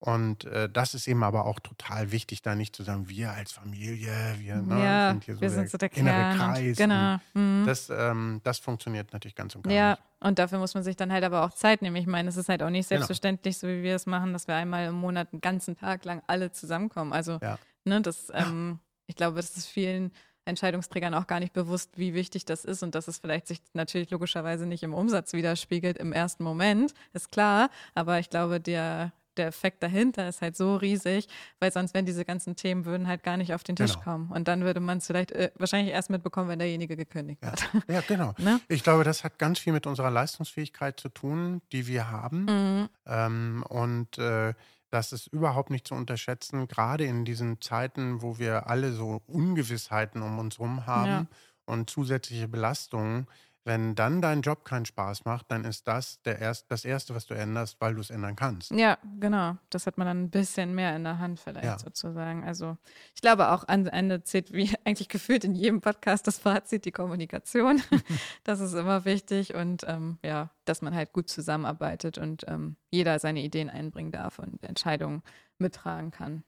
Und 0.06 0.44
äh, 0.44 0.68
das 0.68 0.96
ist 0.96 1.08
eben 1.08 1.24
aber 1.24 1.46
auch 1.46 1.62
total 1.62 2.12
wichtig, 2.12 2.42
da 2.42 2.56
nicht 2.56 2.76
zu 2.76 2.84
sagen, 2.84 3.08
wir 3.08 3.32
als 3.32 3.54
Familie, 3.54 4.12
wir 4.38 4.58
ne, 4.58 4.84
ja, 4.84 5.10
sind 5.12 5.24
hier 5.24 5.36
so 5.36 5.39
wir 5.39 5.48
der, 5.48 5.58
sind 5.58 5.70
so 5.70 5.78
der 5.78 5.94
innere 5.94 6.36
Kreis. 6.36 6.76
Genau. 6.76 7.20
Mhm. 7.34 7.63
Das, 7.66 7.89
ähm, 7.89 8.42
das 8.44 8.60
funktioniert 8.60 9.13
natürlich 9.13 9.34
ganz 9.34 9.56
und 9.56 9.62
gar 9.62 9.72
ja. 9.72 9.92
nicht. 9.92 10.02
Und 10.20 10.39
dafür 10.39 10.60
muss 10.60 10.74
man 10.74 10.84
sich 10.84 10.98
dann 10.98 11.10
halt 11.10 11.24
aber 11.24 11.46
auch 11.46 11.52
Zeit 11.52 11.82
nehmen. 11.82 11.96
Ich 11.96 12.06
meine, 12.06 12.28
es 12.28 12.36
ist 12.36 12.50
halt 12.50 12.62
auch 12.63 12.70
nicht 12.70 12.89
genau. 12.89 13.00
selbstverständlich, 13.00 13.58
genau. 13.58 13.72
so 13.72 13.78
wie 13.78 13.84
wir 13.84 13.96
es 13.96 14.06
machen, 14.06 14.34
dass 14.34 14.50
wir 14.50 14.56
einmal 14.56 14.88
im 14.88 14.96
Monat 14.96 15.30
einen 15.32 15.39
ganzen 15.39 15.78
Tag 15.78 16.04
lang 16.04 16.22
alle 16.28 16.52
zusammenkommen. 16.52 17.13
Also, 17.13 17.39
ja. 17.42 17.58
ne, 17.86 18.02
das, 18.02 18.28
ähm, 18.34 18.80
ich 19.08 19.16
glaube, 19.16 19.38
das 19.38 19.56
ist 19.56 19.68
vielen 19.68 20.12
Entscheidungsträgern 20.44 21.13
auch 21.13 21.28
gar 21.28 21.39
nicht 21.39 21.54
bewusst, 21.54 21.98
wie 21.98 22.13
wichtig 22.13 22.44
das 22.44 22.66
ist 22.66 22.84
und 22.84 22.94
dass 22.94 23.08
es 23.08 23.20
vielleicht 23.20 23.48
sich 23.48 23.62
natürlich 23.72 24.10
logischerweise 24.10 24.66
nicht 24.66 24.84
im 24.84 24.94
Umsatz 24.94 25.32
widerspiegelt 25.32 25.98
im 25.98 26.12
ersten 26.12 26.44
Moment, 26.44 26.94
ist 27.13 27.32
klar. 27.32 27.70
Aber 27.96 28.20
ich 28.20 28.30
glaube, 28.30 28.60
der 28.60 29.13
der 29.38 29.48
Effekt 29.48 29.84
dahinter 29.84 30.28
ist 30.28 30.41
halt 30.41 30.56
so 30.56 30.76
riesig, 30.76 31.28
weil 31.60 31.72
sonst 31.72 31.93
wären 31.93 32.06
diese 32.06 32.26
ganzen 32.26 32.56
Themen 32.56 32.86
würden 32.86 33.08
halt 33.08 33.24
gar 33.24 33.38
nicht 33.38 33.54
auf 33.54 33.63
den 33.63 33.76
Tisch 33.76 33.93
genau. 33.93 34.04
kommen. 34.04 34.32
Und 34.32 34.48
dann 34.48 34.63
würde 34.63 34.80
man 34.80 35.00
es 35.00 35.08
vielleicht 35.08 35.32
äh, 35.32 35.52
wahrscheinlich 35.56 35.93
erst 35.93 36.10
mitbekommen, 36.10 36.50
wenn 36.50 36.60
derjenige 36.60 36.96
gekündigt 36.96 37.43
ja. 37.43 37.52
hat. 37.52 37.69
Ja, 37.88 38.02
genau. 38.08 38.34
ne? 38.38 38.60
Ich 38.67 38.84
glaube, 38.84 39.04
das 39.04 39.24
hat 39.24 39.39
ganz 39.39 39.60
viel 39.60 39.74
mit 39.74 39.88
unserer 39.88 40.12
Leistungsfähigkeit 40.12 41.00
zu 41.00 41.10
tun, 41.10 41.62
die 41.72 41.88
wir 41.88 42.10
haben. 42.10 42.46
Mhm. 42.46 42.89
Ähm, 43.06 43.65
und 43.69 44.17
äh, 44.17 44.54
das 44.89 45.12
ist 45.12 45.28
überhaupt 45.28 45.72
nicht 45.72 45.88
zu 45.88 45.96
unterschätzen, 45.96 46.67
gerade 46.67 47.06
in 47.06 47.26
diesen 47.26 47.60
Zeiten, 47.62 48.22
wo 48.22 48.38
wir 48.38 48.67
alle 48.67 48.93
so 48.93 49.24
Ungewissheiten 49.26 50.22
um 50.22 50.38
uns 50.38 50.60
herum 50.60 50.86
haben 50.86 51.10
ja. 51.10 51.26
und 51.65 51.89
zusätzliche 51.89 52.48
Belastungen 52.48 53.28
wenn 53.65 53.95
dann 53.95 54.21
dein 54.21 54.41
Job 54.41 54.65
keinen 54.65 54.86
Spaß 54.86 55.26
macht, 55.26 55.49
dann 55.52 55.63
ist 55.65 55.88
das 55.88 56.21
der 56.23 56.39
erst, 56.39 56.69
das 56.69 56.86
Erste, 56.86 57.15
was 57.15 57.26
du 57.26 57.34
änderst, 57.34 57.80
weil 57.80 57.95
du 57.95 58.02
es 58.02 58.10
ändern 58.10 58.36
kannst. 58.36 58.71
Ja, 58.71 58.97
genau. 59.19 59.58
Das 59.69 59.88
hat 59.88 59.97
man 59.97 60.08
dann 60.08 60.23
ein 60.23 60.30
bisschen 60.30 60.76
mehr 60.76 60.95
in 60.95 61.04
der 61.04 61.19
Hand 61.19 61.39
vielleicht 61.39 61.65
ja. 61.65 61.80
sozusagen. 61.80 62.43
Also 62.43 62.78
ich 63.15 63.21
glaube 63.21 63.49
auch 63.49 63.67
am 63.67 63.88
Ende 63.88 64.23
zählt 64.23 64.52
wie 64.52 64.69
eigentlich 64.86 65.10
gefühlt 65.10 65.43
in 65.43 65.56
jedem 65.56 65.82
Podcast 65.82 66.28
das 66.28 66.39
Fazit, 66.39 66.86
die 66.86 66.91
Kommunikation. 66.91 67.82
das 68.43 68.60
ist 68.60 68.73
immer 68.73 69.06
wichtig 69.06 69.54
und 69.54 69.84
ähm, 69.88 70.17
ja, 70.23 70.49
dass 70.65 70.82
man 70.82 70.93
halt 70.93 71.13
gut 71.13 71.30
zusammenarbeitet 71.30 72.17
und 72.17 72.43
ähm, 72.47 72.76
jeder 72.91 73.19
seine 73.19 73.41
Ideen 73.41 73.69
einbringen 73.69 74.12
darf 74.12 74.39
und 74.39 74.63
Entscheidungen 74.63 75.23
mittragen 75.58 76.12
kann. 76.12 76.43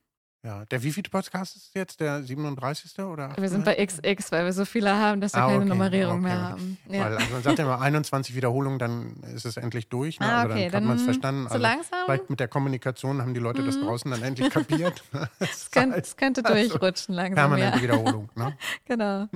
Ja, 0.46 0.64
der 0.66 0.84
wievielte 0.84 1.10
Podcast 1.10 1.56
ist 1.56 1.74
jetzt? 1.74 2.00
Der 2.00 2.22
37. 2.22 3.00
oder? 3.00 3.36
Wir 3.36 3.50
sind 3.50 3.66
bei 3.66 3.84
XX, 3.84 4.32
weil 4.32 4.46
wir 4.46 4.54
so 4.54 4.64
viele 4.64 4.96
haben, 4.96 5.20
dass 5.20 5.34
wir 5.34 5.42
ah, 5.42 5.48
okay. 5.48 5.54
keine 5.56 5.66
Nummerierung 5.66 6.20
okay, 6.20 6.24
mehr 6.24 6.36
okay. 6.36 6.44
haben. 6.44 6.78
Ja. 6.88 7.06
Weil, 7.06 7.18
also 7.18 7.34
man 7.34 7.42
sagt 7.42 7.58
ja 7.58 7.66
immer 7.66 7.82
21 7.82 8.36
Wiederholungen, 8.36 8.78
dann 8.78 9.16
ist 9.34 9.46
es 9.46 9.58
endlich 9.58 9.90
durch. 9.90 10.20
Ne? 10.20 10.28
Ah, 10.28 10.44
also 10.44 10.56
dann 10.56 10.72
hat 10.72 10.84
man 10.84 10.98
es 10.98 11.02
verstanden. 11.02 11.48
So 11.48 11.56
also 11.56 11.64
langsam? 11.64 12.00
Vielleicht 12.06 12.30
mit 12.30 12.40
der 12.40 12.48
Kommunikation 12.48 13.24
haben 13.24 13.34
die 13.34 13.40
Leute 13.40 13.64
mhm. 13.64 13.66
das 13.66 13.80
draußen 13.80 14.12
dann 14.12 14.22
endlich 14.22 14.52
kapiert. 14.52 15.04
Es 15.40 15.72
könnte, 15.72 16.02
könnte 16.16 16.46
also 16.46 16.70
durchrutschen 16.70 17.16
langsam. 17.16 17.36
Permanente 17.36 17.78
ja. 17.78 17.84
Wiederholung. 17.84 18.30
Ne? 18.36 18.56
genau. 18.86 19.28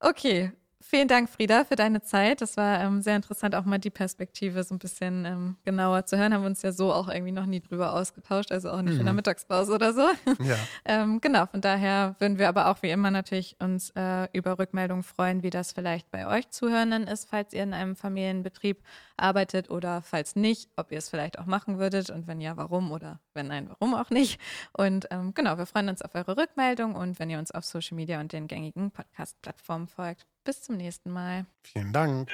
Okay, 0.00 0.52
Vielen 0.84 1.06
Dank, 1.06 1.30
Frieda, 1.30 1.64
für 1.64 1.76
deine 1.76 2.02
Zeit. 2.02 2.40
Das 2.40 2.56
war 2.56 2.80
ähm, 2.80 3.02
sehr 3.02 3.14
interessant, 3.14 3.54
auch 3.54 3.64
mal 3.64 3.78
die 3.78 3.90
Perspektive 3.90 4.64
so 4.64 4.74
ein 4.74 4.78
bisschen 4.80 5.24
ähm, 5.24 5.56
genauer 5.64 6.06
zu 6.06 6.18
hören. 6.18 6.34
Haben 6.34 6.42
wir 6.42 6.48
uns 6.48 6.62
ja 6.62 6.72
so 6.72 6.92
auch 6.92 7.08
irgendwie 7.08 7.30
noch 7.30 7.46
nie 7.46 7.60
drüber 7.60 7.94
ausgetauscht, 7.94 8.50
also 8.50 8.70
auch 8.70 8.82
nicht 8.82 8.94
mhm. 8.94 9.00
in 9.00 9.06
der 9.06 9.14
Mittagspause 9.14 9.72
oder 9.72 9.92
so. 9.92 10.02
Ja. 10.42 10.56
ähm, 10.84 11.20
genau, 11.20 11.46
von 11.46 11.60
daher 11.60 12.16
würden 12.18 12.38
wir 12.38 12.48
aber 12.48 12.68
auch 12.68 12.82
wie 12.82 12.90
immer 12.90 13.10
natürlich 13.10 13.56
uns 13.60 13.90
äh, 13.90 14.26
über 14.32 14.58
Rückmeldungen 14.58 15.04
freuen, 15.04 15.42
wie 15.44 15.50
das 15.50 15.70
vielleicht 15.72 16.10
bei 16.10 16.26
euch 16.26 16.50
Zuhörenden 16.50 17.06
ist, 17.06 17.28
falls 17.28 17.52
ihr 17.52 17.62
in 17.62 17.74
einem 17.74 17.94
Familienbetrieb 17.94 18.82
arbeitet 19.16 19.70
oder 19.70 20.02
falls 20.02 20.34
nicht, 20.34 20.68
ob 20.76 20.90
ihr 20.90 20.98
es 20.98 21.08
vielleicht 21.08 21.38
auch 21.38 21.46
machen 21.46 21.78
würdet 21.78 22.10
und 22.10 22.26
wenn 22.26 22.40
ja, 22.40 22.56
warum 22.56 22.90
oder 22.90 23.20
wenn 23.34 23.46
nein, 23.46 23.68
warum 23.68 23.94
auch 23.94 24.10
nicht. 24.10 24.40
Und 24.72 25.06
ähm, 25.10 25.32
genau, 25.34 25.58
wir 25.58 25.66
freuen 25.66 25.88
uns 25.88 26.02
auf 26.02 26.14
eure 26.14 26.36
Rückmeldung 26.36 26.96
und 26.96 27.20
wenn 27.20 27.30
ihr 27.30 27.38
uns 27.38 27.52
auf 27.52 27.64
Social 27.64 27.94
Media 27.94 28.20
und 28.20 28.32
den 28.32 28.48
gängigen 28.48 28.90
Podcast-Plattformen 28.90 29.86
folgt. 29.86 30.26
Bis 30.44 30.62
zum 30.62 30.76
nächsten 30.76 31.10
Mal. 31.10 31.46
Vielen 31.62 31.92
Dank. 31.92 32.30